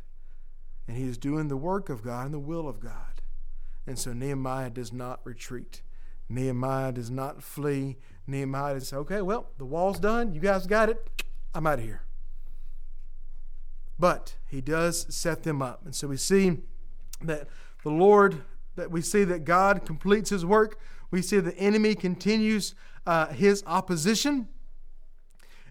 and 0.86 0.96
he 0.96 1.02
is 1.02 1.18
doing 1.18 1.48
the 1.48 1.56
work 1.56 1.88
of 1.88 2.04
God 2.04 2.26
and 2.26 2.34
the 2.34 2.38
will 2.38 2.68
of 2.68 2.78
God. 2.78 3.20
And 3.84 3.98
so 3.98 4.12
Nehemiah 4.12 4.70
does 4.70 4.92
not 4.92 5.18
retreat. 5.24 5.82
Nehemiah 6.28 6.92
does 6.92 7.10
not 7.10 7.42
flee. 7.42 7.96
Nehemiah 8.28 8.74
does 8.74 8.86
say, 8.86 8.96
okay, 8.98 9.20
well, 9.20 9.48
the 9.58 9.64
wall's 9.64 9.98
done. 9.98 10.36
You 10.36 10.40
guys 10.40 10.68
got 10.68 10.88
it. 10.88 11.24
I'm 11.52 11.66
out 11.66 11.80
of 11.80 11.84
here. 11.84 12.02
But 13.98 14.36
he 14.46 14.60
does 14.60 15.12
set 15.12 15.42
them 15.42 15.62
up. 15.62 15.84
And 15.84 15.96
so 15.96 16.06
we 16.06 16.16
see 16.16 16.58
that 17.22 17.48
the 17.82 17.90
Lord, 17.90 18.42
that 18.76 18.92
we 18.92 19.02
see 19.02 19.24
that 19.24 19.44
God 19.44 19.84
completes 19.84 20.30
his 20.30 20.46
work. 20.46 20.78
We 21.10 21.22
see 21.22 21.40
the 21.40 21.56
enemy 21.56 21.94
continues 21.94 22.74
uh, 23.06 23.28
his 23.28 23.62
opposition. 23.66 24.48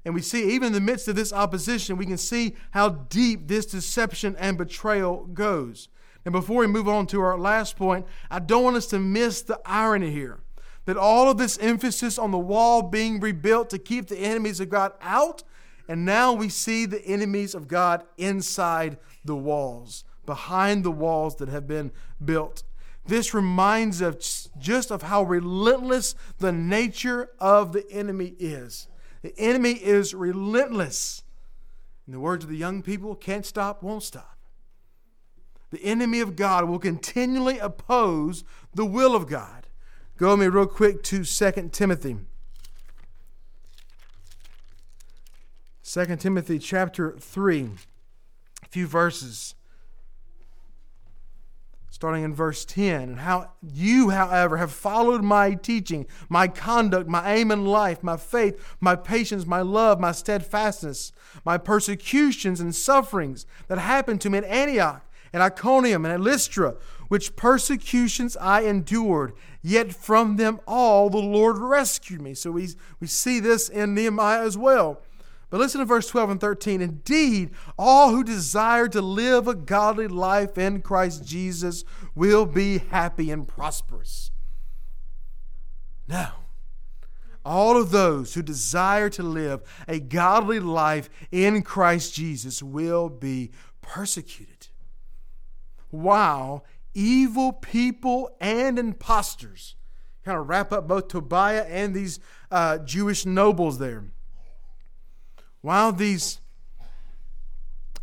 And 0.03 0.15
we 0.15 0.21
see, 0.21 0.53
even 0.53 0.67
in 0.67 0.73
the 0.73 0.81
midst 0.81 1.07
of 1.07 1.15
this 1.15 1.33
opposition, 1.33 1.97
we 1.97 2.05
can 2.05 2.17
see 2.17 2.55
how 2.71 2.89
deep 2.89 3.47
this 3.47 3.65
deception 3.65 4.35
and 4.39 4.57
betrayal 4.57 5.25
goes. 5.25 5.89
And 6.25 6.31
before 6.31 6.57
we 6.57 6.67
move 6.67 6.87
on 6.87 7.07
to 7.07 7.21
our 7.21 7.37
last 7.37 7.75
point, 7.75 8.05
I 8.29 8.39
don't 8.39 8.63
want 8.63 8.77
us 8.77 8.87
to 8.87 8.99
miss 8.99 9.41
the 9.41 9.59
irony 9.65 10.11
here 10.11 10.39
that 10.87 10.97
all 10.97 11.29
of 11.29 11.37
this 11.37 11.57
emphasis 11.59 12.17
on 12.17 12.31
the 12.31 12.37
wall 12.37 12.81
being 12.81 13.19
rebuilt 13.19 13.69
to 13.69 13.77
keep 13.77 14.07
the 14.07 14.17
enemies 14.17 14.61
of 14.61 14.69
God 14.69 14.93
out, 15.01 15.43
and 15.89 16.05
now 16.05 16.31
we 16.31 16.47
see 16.47 16.85
the 16.85 17.05
enemies 17.05 17.53
of 17.53 17.67
God 17.67 18.03
inside 18.17 18.97
the 19.25 19.35
walls, 19.35 20.05
behind 20.25 20.85
the 20.85 20.91
walls 20.91 21.35
that 21.35 21.49
have 21.49 21.67
been 21.67 21.91
built. 22.23 22.63
This 23.07 23.33
reminds 23.33 24.01
us 24.01 24.49
just 24.59 24.91
of 24.91 25.03
how 25.03 25.23
relentless 25.23 26.13
the 26.39 26.51
nature 26.51 27.29
of 27.39 27.71
the 27.71 27.89
enemy 27.91 28.35
is. 28.37 28.87
The 29.21 29.33
enemy 29.37 29.71
is 29.71 30.13
relentless. 30.13 31.23
In 32.05 32.13
the 32.13 32.19
words 32.19 32.43
of 32.43 32.49
the 32.49 32.57
young 32.57 32.81
people, 32.81 33.15
can't 33.15 33.45
stop, 33.45 33.81
won't 33.81 34.03
stop. 34.03 34.37
The 35.71 35.83
enemy 35.83 36.19
of 36.19 36.35
God 36.35 36.65
will 36.65 36.79
continually 36.79 37.59
oppose 37.59 38.43
the 38.73 38.85
will 38.85 39.15
of 39.15 39.27
God. 39.27 39.67
Go 40.17 40.31
with 40.31 40.39
me 40.39 40.47
real 40.47 40.65
quick 40.65 41.03
to 41.03 41.23
2 41.23 41.69
Timothy. 41.71 42.17
2 45.83 46.15
Timothy 46.17 46.59
chapter 46.59 47.15
3, 47.17 47.69
a 48.63 48.67
few 48.67 48.87
verses 48.87 49.55
starting 51.97 52.23
in 52.23 52.31
verse 52.31 52.63
10, 52.63 53.01
and 53.01 53.19
how 53.21 53.49
you, 53.59 54.11
however, 54.11 54.57
have 54.57 54.71
followed 54.71 55.23
my 55.23 55.55
teaching, 55.55 56.05
my 56.29 56.47
conduct, 56.47 57.09
my 57.09 57.33
aim 57.33 57.49
in 57.49 57.65
life, 57.65 58.03
my 58.03 58.15
faith, 58.15 58.75
my 58.79 58.95
patience, 58.95 59.47
my 59.47 59.61
love, 59.61 59.99
my 59.99 60.11
steadfastness, 60.11 61.11
my 61.43 61.57
persecutions 61.57 62.59
and 62.59 62.75
sufferings 62.75 63.47
that 63.67 63.79
happened 63.79 64.21
to 64.21 64.29
me 64.29 64.37
at 64.37 64.43
Antioch, 64.43 65.01
at 65.33 65.41
Iconium, 65.41 66.05
and 66.05 66.13
at 66.13 66.21
Lystra, 66.21 66.75
which 67.07 67.35
persecutions 67.35 68.37
I 68.37 68.61
endured, 68.61 69.33
yet 69.63 69.91
from 69.91 70.35
them 70.35 70.59
all 70.67 71.09
the 71.09 71.17
Lord 71.17 71.57
rescued 71.57 72.21
me. 72.21 72.35
So 72.35 72.51
we, 72.51 72.69
we 72.99 73.07
see 73.07 73.39
this 73.39 73.69
in 73.69 73.95
Nehemiah 73.95 74.43
as 74.43 74.55
well. 74.55 75.01
But 75.49 75.59
listen 75.59 75.79
to 75.79 75.85
verse 75.85 76.07
12 76.07 76.31
and 76.31 76.41
13. 76.41 76.81
Indeed, 76.81 77.51
all 77.77 78.09
who 78.11 78.23
desire 78.23 78.87
to 78.89 79.01
live 79.01 79.47
a 79.47 79.55
godly 79.55 80.07
life 80.07 80.57
in 80.57 80.81
Christ 80.81 81.25
Jesus 81.25 81.85
will 82.15 82.45
be 82.45 82.79
happy 82.79 83.31
and 83.31 83.47
prosperous. 83.47 84.31
Now, 86.07 86.33
all 87.45 87.79
of 87.79 87.91
those 87.91 88.33
who 88.33 88.41
desire 88.41 89.09
to 89.11 89.23
live 89.23 89.61
a 89.87 90.01
godly 90.01 90.59
life 90.59 91.09
in 91.31 91.61
Christ 91.61 92.13
Jesus 92.13 92.61
will 92.61 93.07
be 93.07 93.51
persecuted. 93.81 94.67
While 95.89 96.65
evil 96.93 97.53
people 97.53 98.35
and 98.41 98.77
impostors 98.77 99.75
kind 100.25 100.37
of 100.37 100.49
wrap 100.49 100.73
up 100.73 100.89
both 100.89 101.07
Tobiah 101.07 101.65
and 101.69 101.93
these 101.95 102.19
uh, 102.51 102.79
Jewish 102.79 103.25
nobles 103.25 103.79
there 103.79 104.03
while 105.67 105.91
these 105.91 106.39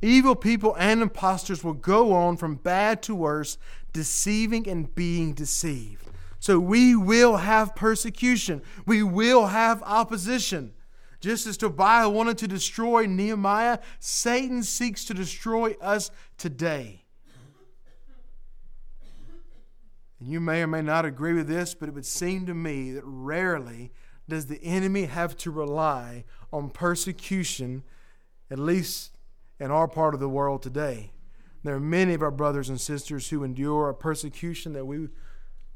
evil 0.03 0.35
people 0.35 0.77
and 0.79 1.00
impostors 1.00 1.64
will 1.64 1.72
go 1.72 2.12
on 2.12 2.37
from 2.37 2.57
bad 2.57 3.03
to 3.03 3.14
worse, 3.14 3.57
deceiving 3.94 4.68
and 4.68 4.94
being 4.94 5.33
deceived. 5.33 6.05
So 6.40 6.59
we 6.59 6.94
will 6.94 7.38
have 7.38 7.74
persecution, 7.74 8.61
we 8.85 9.03
will 9.03 9.46
have 9.46 9.83
opposition. 9.85 10.74
Just 11.20 11.46
as 11.46 11.57
Tobiah 11.57 12.11
wanted 12.11 12.37
to 12.37 12.48
destroy 12.48 13.07
Nehemiah, 13.07 13.79
Satan 13.98 14.62
seeks 14.62 15.07
to 15.07 15.14
destroy 15.14 15.74
us 15.81 16.11
today. 16.37 17.07
And 20.20 20.29
you 20.29 20.38
may 20.38 20.61
or 20.61 20.66
may 20.66 20.83
not 20.83 21.07
agree 21.07 21.33
with 21.33 21.48
this, 21.48 21.72
but 21.72 21.88
it 21.88 21.94
would 21.94 22.05
seem 22.05 22.44
to 22.44 22.53
me 22.53 22.92
that 22.92 23.05
rarely 23.07 23.90
does 24.29 24.47
the 24.47 24.63
enemy 24.63 25.05
have 25.05 25.37
to 25.39 25.51
rely 25.51 26.25
on 26.53 26.71
persecution, 26.71 27.83
at 28.51 28.59
least 28.59 29.17
in 29.61 29.71
our 29.71 29.89
part 29.89 30.15
of 30.15 30.21
the 30.21 30.29
world 30.29 30.63
today. 30.63 31.11
There 31.63 31.75
are 31.75 31.81
many 31.81 32.15
of 32.15 32.23
our 32.23 32.31
brothers 32.31 32.69
and 32.69 32.81
sisters 32.81 33.31
who 33.31 33.45
endure 33.45 33.89
a 33.89 33.95
persecution 33.95 34.73
that 34.75 34.87
we 34.87 35.09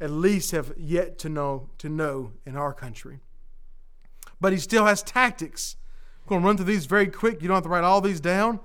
at 0.01 0.11
least 0.11 0.51
have 0.53 0.73
yet 0.77 1.19
to 1.19 1.29
know 1.29 1.71
to 1.79 1.89
know 1.89 2.33
in 2.47 2.57
our 2.57 2.73
country. 2.73 3.21
But 4.41 4.53
he 4.53 4.59
still 4.59 4.87
has 4.87 5.03
tactics. 5.03 5.77
I'm 6.23 6.29
going 6.29 6.43
to 6.43 6.47
run 6.47 6.57
through 6.57 6.67
these 6.67 6.87
very 6.87 7.09
quick. 7.09 7.41
You 7.43 7.49
don't 7.49 7.57
have 7.57 7.65
to 7.65 7.71
write 7.71 7.85
all 7.85 8.01
these 8.01 8.21
down. 8.21 8.61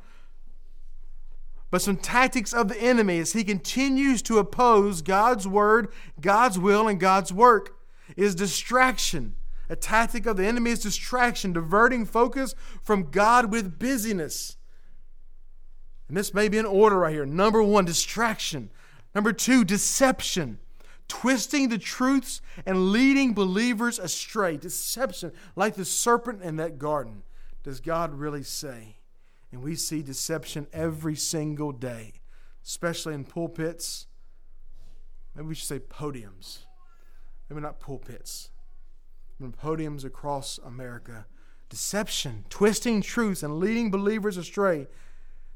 But 1.71 1.81
some 1.81 1.97
tactics 1.97 2.53
of 2.53 2.67
the 2.67 2.79
enemy 2.79 3.17
as 3.17 3.33
he 3.33 3.43
continues 3.43 4.21
to 4.23 4.37
oppose 4.37 5.01
God's 5.01 5.47
word, 5.47 5.91
God's 6.21 6.59
will, 6.59 6.87
and 6.87 6.99
God's 6.99 7.33
work 7.33 7.79
is 8.15 8.35
distraction 8.35 9.35
a 9.69 9.75
tactic 9.75 10.25
of 10.25 10.37
the 10.37 10.45
enemy 10.45 10.71
is 10.71 10.79
distraction, 10.79 11.53
diverting 11.53 12.05
focus 12.05 12.53
from 12.83 13.11
God 13.11 13.51
with 13.51 13.79
busyness. 13.79 14.57
And 16.07 16.17
this 16.17 16.33
may 16.33 16.49
be 16.49 16.57
in 16.57 16.65
order 16.65 16.99
right 16.99 17.13
here. 17.13 17.25
Number 17.25 17.63
one, 17.63 17.85
distraction. 17.85 18.69
Number 19.15 19.31
two, 19.31 19.63
deception. 19.63 20.59
Twisting 21.07 21.69
the 21.69 21.77
truths 21.77 22.41
and 22.65 22.91
leading 22.91 23.33
believers 23.33 23.99
astray. 23.99 24.57
Deception, 24.57 25.31
like 25.55 25.75
the 25.75 25.85
serpent 25.85 26.41
in 26.41 26.57
that 26.57 26.77
garden. 26.77 27.23
Does 27.63 27.79
God 27.79 28.13
really 28.13 28.43
say? 28.43 28.97
And 29.51 29.63
we 29.63 29.75
see 29.75 30.01
deception 30.01 30.67
every 30.73 31.15
single 31.15 31.71
day, 31.71 32.13
especially 32.65 33.13
in 33.13 33.23
pulpits. 33.23 34.07
Maybe 35.35 35.47
we 35.47 35.55
should 35.55 35.67
say 35.67 35.79
podiums. 35.79 36.59
Maybe 37.49 37.61
not 37.61 37.79
pulpits 37.79 38.49
from 39.43 39.51
podiums 39.51 40.05
across 40.05 40.57
America. 40.65 41.25
Deception, 41.67 42.45
twisting 42.47 43.01
truths, 43.01 43.43
and 43.43 43.59
leading 43.59 43.91
believers 43.91 44.37
astray. 44.37 44.87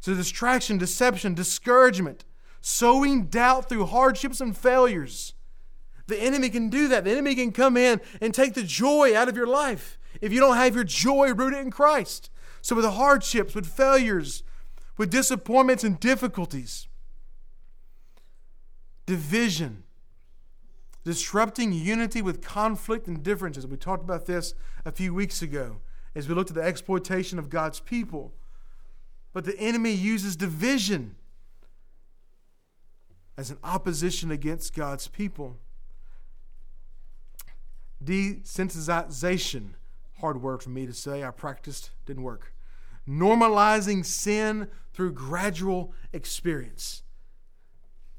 So, 0.02 0.14
distraction, 0.14 0.78
deception, 0.78 1.34
discouragement, 1.34 2.26
sowing 2.60 3.28
doubt 3.28 3.70
through 3.70 3.86
hardships 3.86 4.42
and 4.42 4.58
failures. 4.58 5.36
The 6.08 6.22
enemy 6.22 6.50
can 6.50 6.70
do 6.70 6.90
that. 6.90 7.06
The 7.06 7.12
enemy 7.12 7.34
can 7.34 7.54
come 7.54 7.78
in 7.78 8.02
and 8.20 8.34
take 8.34 8.56
the 8.56 8.64
joy 8.64 9.16
out 9.16 9.30
of 9.30 9.38
your 9.38 9.48
life 9.48 9.98
if 10.20 10.34
you 10.34 10.42
don't 10.42 10.58
have 10.58 10.76
your 10.76 10.84
joy 10.84 11.34
rooted 11.34 11.60
in 11.60 11.72
Christ. 11.72 12.30
So, 12.62 12.76
with 12.76 12.84
hardships, 12.84 13.56
with 13.56 13.66
failures, 13.66 14.44
with 14.98 15.10
disappointments 15.10 15.86
and 15.86 15.98
difficulties, 15.98 16.90
division, 19.06 19.84
disrupting 21.08 21.72
unity 21.72 22.22
with 22.22 22.42
conflict 22.42 23.08
and 23.08 23.24
differences. 23.24 23.66
We 23.66 23.78
talked 23.78 24.04
about 24.04 24.26
this 24.26 24.54
a 24.84 24.92
few 24.92 25.14
weeks 25.14 25.42
ago 25.42 25.78
as 26.14 26.28
we 26.28 26.36
looked 26.36 26.50
at 26.50 26.56
the 26.58 26.62
exploitation 26.62 27.40
of 27.40 27.50
God's 27.50 27.80
people. 27.80 28.34
but 29.32 29.46
the 29.46 29.58
enemy 29.58 29.92
uses 29.92 30.36
division 30.36 31.16
as 33.38 33.52
an 33.52 33.58
opposition 33.64 34.32
against 34.32 34.76
God's 34.76 35.08
people. 35.08 35.58
Desensitization, 38.04 39.76
hard 40.20 40.42
word 40.42 40.62
for 40.64 40.72
me 40.72 40.88
to 40.88 40.94
say, 40.94 41.24
I 41.24 41.32
practiced, 41.32 41.92
didn't 42.06 42.24
work. 42.24 42.54
Normalizing 43.08 44.04
sin 44.04 44.70
through 44.92 45.14
gradual 45.14 45.94
experience. 46.12 47.04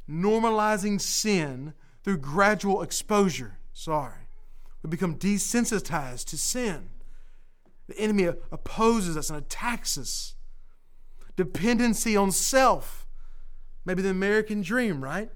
Normalizing 0.09 1.01
sin 1.01 1.75
through 2.09 2.17
gradual 2.17 2.81
exposure. 2.81 3.59
Sorry. 3.75 4.31
We 4.83 4.89
become 4.89 5.19
desensitized 5.19 6.25
to 6.29 6.39
sin. 6.39 6.89
The 7.87 7.99
enemy 7.99 8.31
opposes 8.51 9.15
us 9.15 9.29
and 9.29 9.39
attacks 9.39 9.99
us. 9.99 10.35
Dependency 11.37 12.17
on 12.17 12.33
self. 12.33 13.07
Maybe 13.85 14.01
the 14.01 14.09
American 14.09 14.63
dream, 14.63 15.05
right? 15.05 15.29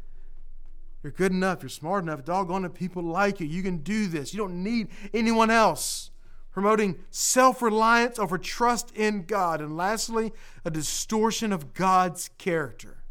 You're 1.03 1.13
good 1.13 1.33
enough, 1.33 1.63
you're 1.63 1.69
smart 1.69 2.05
enough, 2.05 2.25
doggone 2.25 2.65
it, 2.65 2.73
people 2.73 3.03
like 3.03 3.39
you. 3.39 3.47
You 3.47 3.63
can 3.63 3.83
do 3.83 4.07
this. 4.07 4.33
You 4.33 4.39
don't 4.39 4.63
need 4.63 4.89
anyone 5.13 5.51
else. 5.51 6.11
Promoting 6.53 7.01
self 7.11 7.61
reliance 7.61 8.19
over 8.19 8.39
trust 8.39 8.97
in 8.97 9.27
God. 9.27 9.61
And 9.61 9.77
lastly, 9.77 10.33
a 10.65 10.71
distortion 10.71 11.53
of 11.53 11.75
God's 11.75 12.31
character. 12.39 13.02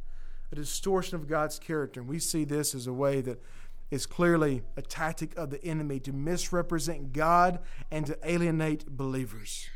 A 0.52 0.56
distortion 0.56 1.16
of 1.16 1.28
God's 1.28 1.60
character. 1.60 2.02
And 2.02 2.10
we 2.10 2.20
see 2.20 2.44
this 2.44 2.76
as 2.76 2.88
a 2.88 2.94
way 2.94 3.22
that 3.22 3.42
is 3.90 4.06
clearly 4.06 4.64
a 4.78 4.82
tactic 4.82 5.36
of 5.38 5.50
the 5.50 5.64
enemy 5.64 6.00
to 6.00 6.14
misrepresent 6.14 7.14
God 7.14 7.60
and 7.92 8.06
to 8.06 8.18
alienate 8.24 8.86
believers. 8.88 9.68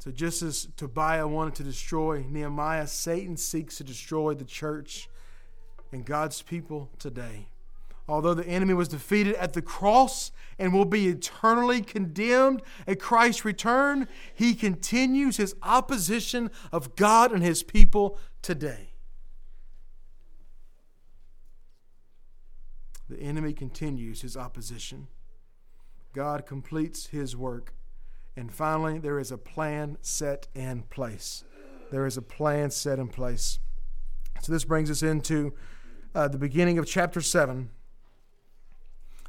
So, 0.00 0.10
just 0.10 0.42
as 0.42 0.66
Tobiah 0.76 1.28
wanted 1.28 1.54
to 1.56 1.62
destroy 1.62 2.24
Nehemiah, 2.28 2.88
Satan 2.88 3.36
seeks 3.36 3.76
to 3.76 3.84
destroy 3.84 4.34
the 4.34 4.44
church 4.44 5.08
and 5.92 6.04
God's 6.04 6.42
people 6.42 6.90
today. 6.98 7.51
Although 8.08 8.34
the 8.34 8.46
enemy 8.46 8.74
was 8.74 8.88
defeated 8.88 9.34
at 9.36 9.52
the 9.52 9.62
cross 9.62 10.32
and 10.58 10.72
will 10.72 10.84
be 10.84 11.08
eternally 11.08 11.80
condemned 11.80 12.62
at 12.86 12.98
Christ's 12.98 13.44
return, 13.44 14.08
he 14.34 14.54
continues 14.54 15.36
his 15.36 15.54
opposition 15.62 16.50
of 16.72 16.96
God 16.96 17.32
and 17.32 17.42
his 17.42 17.62
people 17.62 18.18
today. 18.42 18.92
The 23.08 23.20
enemy 23.20 23.52
continues 23.52 24.22
his 24.22 24.36
opposition. 24.36 25.08
God 26.12 26.46
completes 26.46 27.06
his 27.06 27.36
work. 27.36 27.74
And 28.36 28.52
finally, 28.52 28.98
there 28.98 29.18
is 29.18 29.30
a 29.30 29.38
plan 29.38 29.98
set 30.00 30.48
in 30.54 30.82
place. 30.84 31.44
There 31.90 32.06
is 32.06 32.16
a 32.16 32.22
plan 32.22 32.70
set 32.70 32.98
in 32.98 33.08
place. 33.08 33.58
So 34.40 34.50
this 34.50 34.64
brings 34.64 34.90
us 34.90 35.02
into 35.02 35.52
uh, 36.14 36.28
the 36.28 36.38
beginning 36.38 36.78
of 36.78 36.86
chapter 36.86 37.20
7. 37.20 37.70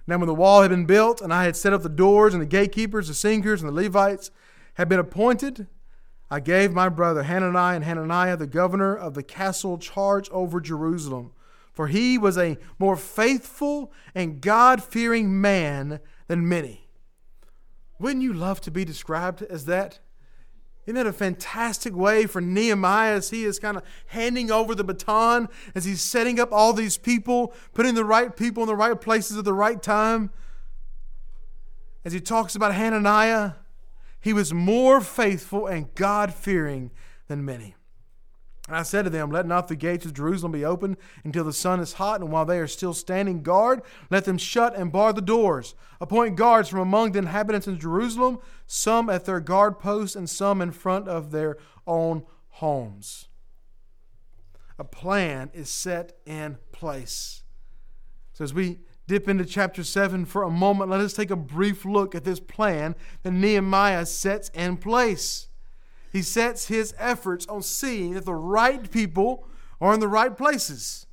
Now, 0.05 0.17
when 0.17 0.27
the 0.27 0.33
wall 0.33 0.61
had 0.61 0.71
been 0.71 0.85
built, 0.85 1.21
and 1.21 1.33
I 1.33 1.45
had 1.45 1.55
set 1.55 1.73
up 1.73 1.81
the 1.81 1.89
doors, 1.89 2.33
and 2.33 2.41
the 2.41 2.47
gatekeepers, 2.47 3.07
the 3.07 3.13
singers, 3.13 3.61
and 3.61 3.69
the 3.69 3.81
Levites 3.81 4.31
had 4.75 4.89
been 4.89 4.99
appointed, 4.99 5.67
I 6.29 6.39
gave 6.39 6.73
my 6.73 6.89
brother 6.89 7.23
Hanani 7.23 7.75
and 7.75 7.85
Hananiah, 7.85 8.37
the 8.37 8.47
governor 8.47 8.95
of 8.95 9.13
the 9.13 9.23
castle, 9.23 9.77
charge 9.77 10.29
over 10.31 10.59
Jerusalem 10.59 11.31
for 11.73 11.87
he 11.87 12.17
was 12.17 12.37
a 12.37 12.57
more 12.77 12.95
faithful 12.95 13.91
and 14.13 14.39
God 14.39 14.81
fearing 14.81 15.41
man 15.41 15.99
than 16.27 16.47
many. 16.47 16.87
Wouldn't 17.99 18.23
you 18.23 18.33
love 18.33 18.61
to 18.61 18.71
be 18.71 18.85
described 18.85 19.41
as 19.41 19.65
that? 19.65 19.99
Isn't 20.86 20.96
that 20.96 21.08
a 21.08 21.13
fantastic 21.13 21.96
way 21.96 22.26
for 22.26 22.41
Nehemiah 22.41 23.13
as 23.13 23.30
he 23.30 23.46
is 23.46 23.58
kind 23.58 23.78
of 23.78 23.84
handing 24.08 24.52
over 24.52 24.76
the 24.76 24.84
baton, 24.84 25.48
as 25.74 25.86
he's 25.86 26.02
setting 26.02 26.39
up 26.39 26.52
all 26.52 26.74
these 26.74 26.98
people, 26.98 27.54
putting 27.74 27.96
the 27.96 28.04
right 28.04 28.36
people 28.36 28.63
in 28.63 28.67
the 28.67 28.76
right 28.76 29.00
places 29.00 29.38
at 29.38 29.46
the 29.46 29.54
right 29.54 29.82
time? 29.82 30.30
As 32.04 32.12
he 32.12 32.19
talks 32.19 32.54
about 32.54 32.74
Hananiah, 32.74 33.54
he 34.19 34.34
was 34.34 34.54
more 34.54 35.00
faithful 35.00 35.67
and 35.67 35.93
God 35.96 36.34
fearing 36.34 36.91
than 37.28 37.46
many. 37.46 37.76
And 38.67 38.78
I 38.78 38.84
said 38.84 39.04
to 39.04 39.10
them, 39.10 39.30
Let 39.30 39.45
not 39.45 39.67
the 39.67 39.76
gates 39.76 40.06
of 40.06 40.13
Jerusalem 40.13 40.54
be 40.54 40.63
opened 40.63 40.97
until 41.23 41.43
the 41.43 41.52
sun 41.52 41.82
is 41.82 41.93
hot, 41.93 42.21
and 42.21 42.32
while 42.32 42.45
they 42.45 42.60
are 42.60 42.67
still 42.67 42.93
standing 42.93 43.43
guard, 43.43 43.82
let 44.10 44.23
them 44.23 44.38
shut 44.38 44.76
and 44.76 44.91
bar 44.91 45.12
the 45.12 45.21
doors. 45.21 45.76
Appoint 45.99 46.38
guards 46.38 46.69
from 46.69 46.80
among 46.80 47.12
the 47.12 47.19
inhabitants 47.19 47.67
of 47.67 47.80
Jerusalem, 47.80 48.39
some 48.65 49.10
at 49.10 49.26
their 49.26 49.41
guard 49.41 49.80
posts, 49.80 50.15
and 50.15 50.30
some 50.30 50.62
in 50.62 50.71
front 50.71 51.10
of 51.10 51.32
their 51.32 51.58
own 51.86 52.23
homes. 52.49 53.28
A 54.80 54.86
plan 54.86 55.52
is 55.54 55.69
set 55.69 56.17
in 56.26 56.58
place. 56.71 57.43
So 58.32 58.45
as 58.45 58.54
we 58.54 58.80
dip 59.08 59.28
into 59.28 59.45
chapter 59.45 59.84
7 59.84 60.26
for 60.26 60.43
a 60.43 60.49
moment, 60.49 60.89
let 60.89 61.02
us 61.02 61.13
take 61.13 61.32
a 61.32 61.36
brief 61.36 61.84
look 61.84 62.15
at 62.15 62.23
this 62.23 62.39
plan 62.39 62.95
that 63.23 63.32
Nehemiah 63.32 64.06
sets 64.06 64.49
in 64.49 64.78
place 64.78 65.49
he 66.13 66.21
sets 66.21 66.67
his 66.67 66.93
efforts 66.99 67.47
on 67.47 67.63
seeing 67.63 68.13
that 68.13 68.23
the 68.23 68.36
right 68.36 68.89
people 68.91 69.47
are 69.82 69.95
in 69.95 69.99
the 69.99 70.08
right 70.08 70.38
places. 70.38 71.08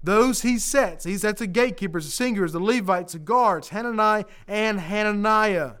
Those 0.00 0.42
he 0.42 0.58
sets, 0.58 1.04
he 1.04 1.18
sets 1.18 1.40
the 1.40 1.48
gatekeepers, 1.48 2.04
the 2.04 2.12
singers, 2.12 2.52
the 2.52 2.60
Levites, 2.60 3.14
the 3.14 3.18
guards, 3.18 3.70
Hanani 3.70 4.24
and 4.46 4.78
Hananiah. 4.78 5.72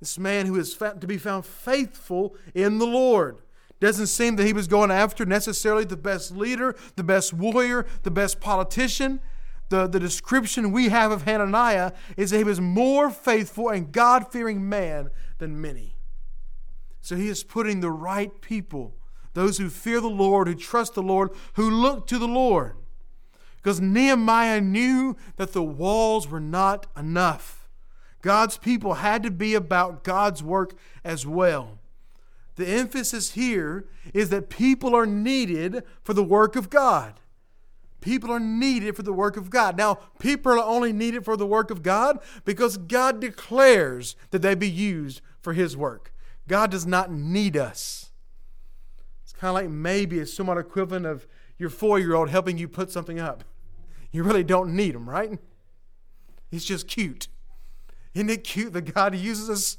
This 0.00 0.18
man 0.18 0.46
who 0.46 0.58
is 0.58 0.74
to 0.74 1.06
be 1.06 1.18
found 1.18 1.44
faithful 1.44 2.34
in 2.54 2.78
the 2.78 2.86
Lord. 2.86 3.42
Doesn't 3.80 4.06
seem 4.06 4.36
that 4.36 4.46
he 4.46 4.52
was 4.52 4.66
going 4.66 4.90
after 4.90 5.26
necessarily 5.26 5.84
the 5.84 5.96
best 5.96 6.34
leader, 6.34 6.74
the 6.96 7.04
best 7.04 7.32
warrior, 7.32 7.84
the 8.02 8.10
best 8.10 8.40
politician. 8.40 9.20
The, 9.68 9.88
the 9.88 10.00
description 10.00 10.70
we 10.72 10.88
have 10.88 11.10
of 11.10 11.22
Hananiah 11.22 11.92
is 12.16 12.30
that 12.30 12.38
he 12.38 12.44
was 12.44 12.60
more 12.60 13.10
faithful 13.10 13.68
and 13.68 13.92
God 13.92 14.30
fearing 14.30 14.68
man 14.68 15.10
than 15.38 15.60
many. 15.60 15.91
So 17.02 17.16
he 17.16 17.28
is 17.28 17.44
putting 17.44 17.80
the 17.80 17.90
right 17.90 18.40
people, 18.40 18.94
those 19.34 19.58
who 19.58 19.68
fear 19.68 20.00
the 20.00 20.08
Lord, 20.08 20.48
who 20.48 20.54
trust 20.54 20.94
the 20.94 21.02
Lord, 21.02 21.30
who 21.54 21.68
look 21.68 22.06
to 22.06 22.18
the 22.18 22.28
Lord. 22.28 22.76
Because 23.56 23.80
Nehemiah 23.80 24.60
knew 24.60 25.16
that 25.36 25.52
the 25.52 25.62
walls 25.62 26.28
were 26.28 26.40
not 26.40 26.86
enough. 26.96 27.68
God's 28.22 28.56
people 28.56 28.94
had 28.94 29.22
to 29.24 29.30
be 29.30 29.54
about 29.54 30.04
God's 30.04 30.42
work 30.42 30.74
as 31.04 31.26
well. 31.26 31.80
The 32.54 32.66
emphasis 32.66 33.32
here 33.32 33.86
is 34.14 34.30
that 34.30 34.48
people 34.48 34.94
are 34.94 35.06
needed 35.06 35.82
for 36.02 36.14
the 36.14 36.22
work 36.22 36.54
of 36.54 36.70
God. 36.70 37.14
People 38.00 38.30
are 38.30 38.40
needed 38.40 38.94
for 38.96 39.02
the 39.02 39.12
work 39.12 39.36
of 39.36 39.48
God. 39.48 39.76
Now, 39.76 39.98
people 40.18 40.52
are 40.52 40.58
only 40.58 40.92
needed 40.92 41.24
for 41.24 41.36
the 41.36 41.46
work 41.46 41.70
of 41.70 41.82
God 41.82 42.18
because 42.44 42.76
God 42.76 43.20
declares 43.20 44.16
that 44.30 44.42
they 44.42 44.54
be 44.54 44.68
used 44.68 45.20
for 45.40 45.52
His 45.52 45.76
work. 45.76 46.11
God 46.48 46.70
does 46.70 46.86
not 46.86 47.10
need 47.10 47.56
us. 47.56 48.10
It's 49.22 49.32
kind 49.32 49.50
of 49.50 49.54
like 49.54 49.70
maybe 49.70 50.18
it's 50.18 50.32
somewhat 50.32 50.58
equivalent 50.58 51.06
of 51.06 51.26
your 51.58 51.70
four 51.70 51.98
year 51.98 52.14
old 52.14 52.28
helping 52.28 52.58
you 52.58 52.68
put 52.68 52.90
something 52.90 53.20
up. 53.20 53.44
You 54.10 54.22
really 54.24 54.44
don't 54.44 54.74
need 54.74 54.94
him, 54.94 55.08
right? 55.08 55.38
He's 56.50 56.64
just 56.64 56.86
cute. 56.86 57.28
Isn't 58.14 58.28
it 58.28 58.44
cute 58.44 58.72
that 58.74 58.92
God 58.92 59.14
uses 59.14 59.48
us? 59.48 59.78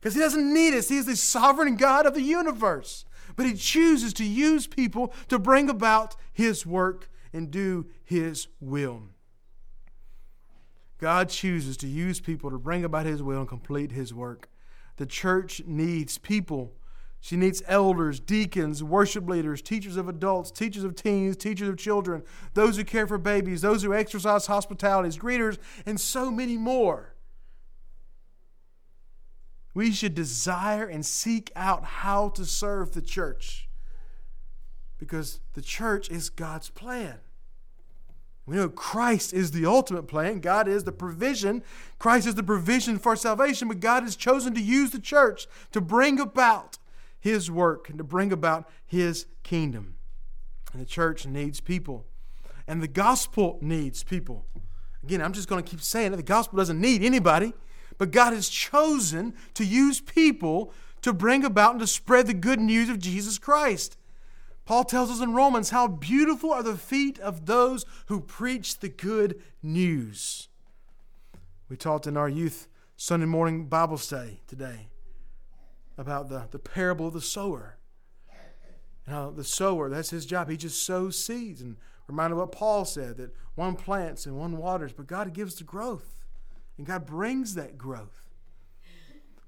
Because 0.00 0.14
He 0.14 0.20
doesn't 0.20 0.52
need 0.52 0.74
us. 0.74 0.88
He 0.88 0.96
is 0.96 1.06
the 1.06 1.16
sovereign 1.16 1.76
God 1.76 2.06
of 2.06 2.14
the 2.14 2.22
universe. 2.22 3.04
But 3.36 3.46
He 3.46 3.54
chooses 3.54 4.12
to 4.14 4.24
use 4.24 4.66
people 4.66 5.12
to 5.28 5.38
bring 5.38 5.68
about 5.68 6.16
His 6.32 6.66
work 6.66 7.10
and 7.32 7.50
do 7.50 7.86
His 8.04 8.48
will. 8.60 9.02
God 10.98 11.28
chooses 11.28 11.76
to 11.78 11.88
use 11.88 12.20
people 12.20 12.50
to 12.50 12.58
bring 12.58 12.84
about 12.84 13.06
His 13.06 13.22
will 13.22 13.40
and 13.40 13.48
complete 13.48 13.92
His 13.92 14.14
work. 14.14 14.48
The 15.02 15.06
church 15.06 15.62
needs 15.66 16.16
people. 16.16 16.74
She 17.18 17.36
needs 17.36 17.60
elders, 17.66 18.20
deacons, 18.20 18.84
worship 18.84 19.28
leaders, 19.28 19.60
teachers 19.60 19.96
of 19.96 20.08
adults, 20.08 20.52
teachers 20.52 20.84
of 20.84 20.94
teens, 20.94 21.36
teachers 21.36 21.68
of 21.68 21.76
children, 21.76 22.22
those 22.54 22.76
who 22.76 22.84
care 22.84 23.08
for 23.08 23.18
babies, 23.18 23.62
those 23.62 23.82
who 23.82 23.92
exercise 23.92 24.46
hospitalities, 24.46 25.18
greeters, 25.18 25.58
and 25.86 26.00
so 26.00 26.30
many 26.30 26.56
more. 26.56 27.16
We 29.74 29.90
should 29.90 30.14
desire 30.14 30.86
and 30.86 31.04
seek 31.04 31.50
out 31.56 31.82
how 31.82 32.28
to 32.28 32.46
serve 32.46 32.92
the 32.92 33.02
church 33.02 33.68
because 34.98 35.40
the 35.54 35.62
church 35.62 36.10
is 36.10 36.30
God's 36.30 36.70
plan. 36.70 37.18
We 38.44 38.56
know 38.56 38.68
Christ 38.68 39.32
is 39.32 39.52
the 39.52 39.66
ultimate 39.66 40.08
plan. 40.08 40.40
God 40.40 40.66
is 40.66 40.84
the 40.84 40.92
provision. 40.92 41.62
Christ 41.98 42.26
is 42.26 42.34
the 42.34 42.42
provision 42.42 42.98
for 42.98 43.14
salvation, 43.14 43.68
but 43.68 43.80
God 43.80 44.02
has 44.02 44.16
chosen 44.16 44.52
to 44.54 44.60
use 44.60 44.90
the 44.90 44.98
church 44.98 45.46
to 45.70 45.80
bring 45.80 46.18
about 46.18 46.78
His 47.20 47.50
work 47.50 47.88
and 47.88 47.98
to 47.98 48.04
bring 48.04 48.32
about 48.32 48.68
His 48.84 49.26
kingdom. 49.44 49.94
And 50.72 50.82
the 50.82 50.86
church 50.86 51.26
needs 51.26 51.60
people, 51.60 52.06
and 52.66 52.82
the 52.82 52.88
gospel 52.88 53.58
needs 53.60 54.02
people. 54.02 54.46
Again, 55.04 55.22
I'm 55.22 55.32
just 55.32 55.48
going 55.48 55.62
to 55.62 55.70
keep 55.70 55.80
saying 55.80 56.12
it. 56.12 56.16
The 56.16 56.22
gospel 56.22 56.56
doesn't 56.56 56.80
need 56.80 57.02
anybody, 57.02 57.52
but 57.98 58.10
God 58.10 58.32
has 58.32 58.48
chosen 58.48 59.34
to 59.54 59.64
use 59.64 60.00
people 60.00 60.72
to 61.02 61.12
bring 61.12 61.44
about 61.44 61.72
and 61.72 61.80
to 61.80 61.86
spread 61.86 62.26
the 62.26 62.34
good 62.34 62.60
news 62.60 62.88
of 62.88 62.98
Jesus 62.98 63.38
Christ. 63.38 63.96
Paul 64.72 64.84
tells 64.84 65.10
us 65.10 65.20
in 65.20 65.34
Romans 65.34 65.68
how 65.68 65.86
beautiful 65.86 66.50
are 66.50 66.62
the 66.62 66.78
feet 66.78 67.18
of 67.18 67.44
those 67.44 67.84
who 68.06 68.20
preach 68.20 68.78
the 68.78 68.88
good 68.88 69.38
news. 69.62 70.48
We 71.68 71.76
talked 71.76 72.06
in 72.06 72.16
our 72.16 72.26
youth 72.26 72.68
Sunday 72.96 73.26
morning 73.26 73.66
Bible 73.66 73.98
study 73.98 74.40
today 74.46 74.88
about 75.98 76.30
the, 76.30 76.48
the 76.50 76.58
parable 76.58 77.08
of 77.08 77.12
the 77.12 77.20
sower. 77.20 77.76
And 79.04 79.14
how 79.14 79.28
the 79.28 79.44
sower, 79.44 79.90
that's 79.90 80.08
his 80.08 80.24
job. 80.24 80.48
He 80.48 80.56
just 80.56 80.86
sows 80.86 81.22
seeds. 81.22 81.60
And 81.60 81.76
reminded 82.06 82.36
what 82.36 82.50
Paul 82.50 82.86
said 82.86 83.18
that 83.18 83.34
one 83.54 83.76
plants 83.76 84.24
and 84.24 84.38
one 84.38 84.56
waters, 84.56 84.94
but 84.94 85.06
God 85.06 85.34
gives 85.34 85.56
the 85.56 85.64
growth. 85.64 86.16
And 86.78 86.86
God 86.86 87.04
brings 87.04 87.56
that 87.56 87.76
growth. 87.76 88.30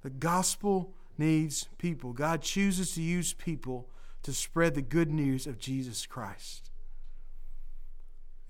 The 0.03 0.11
gospel 0.11 0.93
needs 1.17 1.67
people. 1.79 2.13
God 2.13 2.43
chooses 2.43 2.93
to 2.93 3.01
use 3.01 3.33
people 3.33 3.89
to 4.25 4.33
spread 4.33 4.75
the 4.75 4.83
good 4.83 5.11
news 5.11 5.47
of 5.47 5.59
Jesus 5.59 6.07
Christ. 6.07 6.71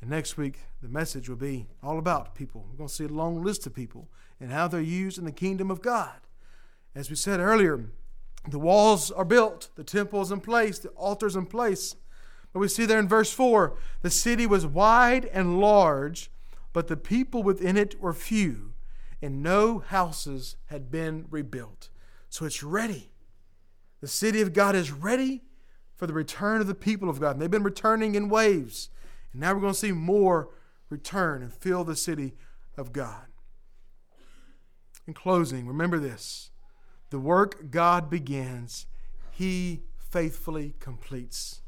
And 0.01 0.09
next 0.09 0.37
week, 0.37 0.61
the 0.81 0.89
message 0.89 1.29
will 1.29 1.37
be 1.37 1.67
all 1.83 1.99
about 1.99 2.35
people. 2.35 2.67
We're 2.71 2.77
going 2.77 2.89
to 2.89 2.95
see 2.95 3.05
a 3.05 3.09
long 3.09 3.43
list 3.43 3.67
of 3.67 3.75
people 3.75 4.09
and 4.41 4.53
how 4.53 4.69
they're 4.69 4.81
used 4.81 5.19
in 5.19 5.25
the 5.25 5.33
kingdom 5.33 5.71
of 5.71 5.83
God. 5.83 6.21
As 6.95 7.11
we 7.11 7.17
said 7.17 7.41
earlier, 7.41 7.87
the 8.49 8.59
walls 8.59 9.11
are 9.11 9.25
built, 9.25 9.71
the 9.75 9.83
temple 9.83 10.23
is 10.23 10.31
in 10.31 10.41
place, 10.41 10.79
the 10.79 10.91
altar's 10.91 11.37
in 11.37 11.47
place. 11.47 11.97
But 12.53 12.61
we 12.61 12.69
see 12.69 12.87
there 12.87 13.01
in 13.01 13.09
verse 13.09 13.33
4 13.33 13.77
the 14.03 14.11
city 14.11 14.47
was 14.47 14.67
wide 14.67 15.25
and 15.33 15.61
large, 15.61 16.31
but 16.73 16.87
the 16.87 16.97
people 16.97 17.43
within 17.43 17.77
it 17.77 18.01
were 18.01 18.13
few, 18.13 18.75
and 19.21 19.43
no 19.43 19.81
houses 19.81 20.57
had 20.67 20.91
been 20.91 21.27
rebuilt. 21.31 21.89
So 22.29 22.45
it's 22.45 22.63
ready. 22.63 23.11
The 24.01 24.09
city 24.09 24.41
of 24.41 24.53
God 24.53 24.77
is 24.77 24.93
ready 24.93 25.43
for 25.97 26.07
the 26.07 26.13
return 26.13 26.61
of 26.61 26.67
the 26.67 26.75
people 26.75 27.09
of 27.09 27.21
God. 27.21 27.33
And 27.33 27.43
they've 27.43 27.51
been 27.51 27.63
returning 27.63 28.15
in 28.15 28.29
waves. 28.29 28.91
And 29.33 29.41
now 29.41 29.55
we're 29.55 29.61
going 29.61 29.73
to 29.73 29.79
see 29.79 29.93
more 29.93 30.51
return 30.89 31.43
and 31.43 31.53
fill 31.53 31.85
the 31.85 31.97
city 31.97 32.35
of 32.77 32.93
God. 32.93 33.27
In 35.07 35.15
closing, 35.15 35.67
remember 35.67 35.99
this 35.99 36.51
the 37.11 37.19
work 37.19 37.71
God 37.71 38.09
begins, 38.11 38.87
He 39.31 39.83
faithfully 39.99 40.75
completes. 40.81 41.61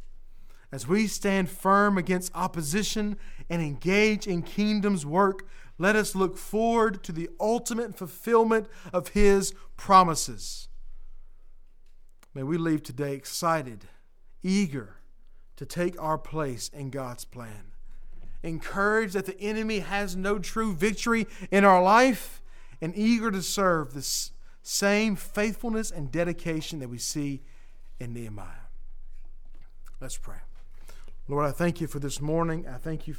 As 0.72 0.88
we 0.88 1.06
stand 1.06 1.48
firm 1.48 1.96
against 1.96 2.34
opposition 2.34 3.16
and 3.48 3.62
engage 3.62 4.26
in 4.26 4.42
kingdom's 4.42 5.06
work, 5.06 5.46
let 5.78 5.94
us 5.94 6.14
look 6.14 6.36
forward 6.36 7.04
to 7.04 7.12
the 7.12 7.28
ultimate 7.38 7.96
fulfillment 7.96 8.66
of 8.92 9.08
His 9.08 9.54
promises. 9.76 10.68
May 12.34 12.42
we 12.42 12.58
leave 12.58 12.82
today 12.82 13.14
excited, 13.14 13.86
eager 14.46 14.96
to 15.56 15.66
take 15.66 16.00
our 16.00 16.18
place 16.18 16.68
in 16.68 16.90
God's 16.90 17.24
plan. 17.24 17.72
Encouraged 18.42 19.14
that 19.14 19.26
the 19.26 19.40
enemy 19.40 19.80
has 19.80 20.14
no 20.14 20.38
true 20.38 20.72
victory 20.72 21.26
in 21.50 21.64
our 21.64 21.82
life, 21.82 22.40
and 22.80 22.96
eager 22.96 23.30
to 23.30 23.42
serve 23.42 23.94
this 23.94 24.32
same 24.62 25.16
faithfulness 25.16 25.90
and 25.90 26.12
dedication 26.12 26.78
that 26.78 26.88
we 26.88 26.98
see 26.98 27.42
in 27.98 28.12
Nehemiah. 28.12 28.66
Let's 30.00 30.18
pray. 30.18 30.36
Lord, 31.26 31.46
I 31.46 31.52
thank 31.52 31.80
you 31.80 31.86
for 31.86 31.98
this 31.98 32.20
morning. 32.20 32.66
I 32.68 32.76
thank 32.76 33.08
you 33.08 33.14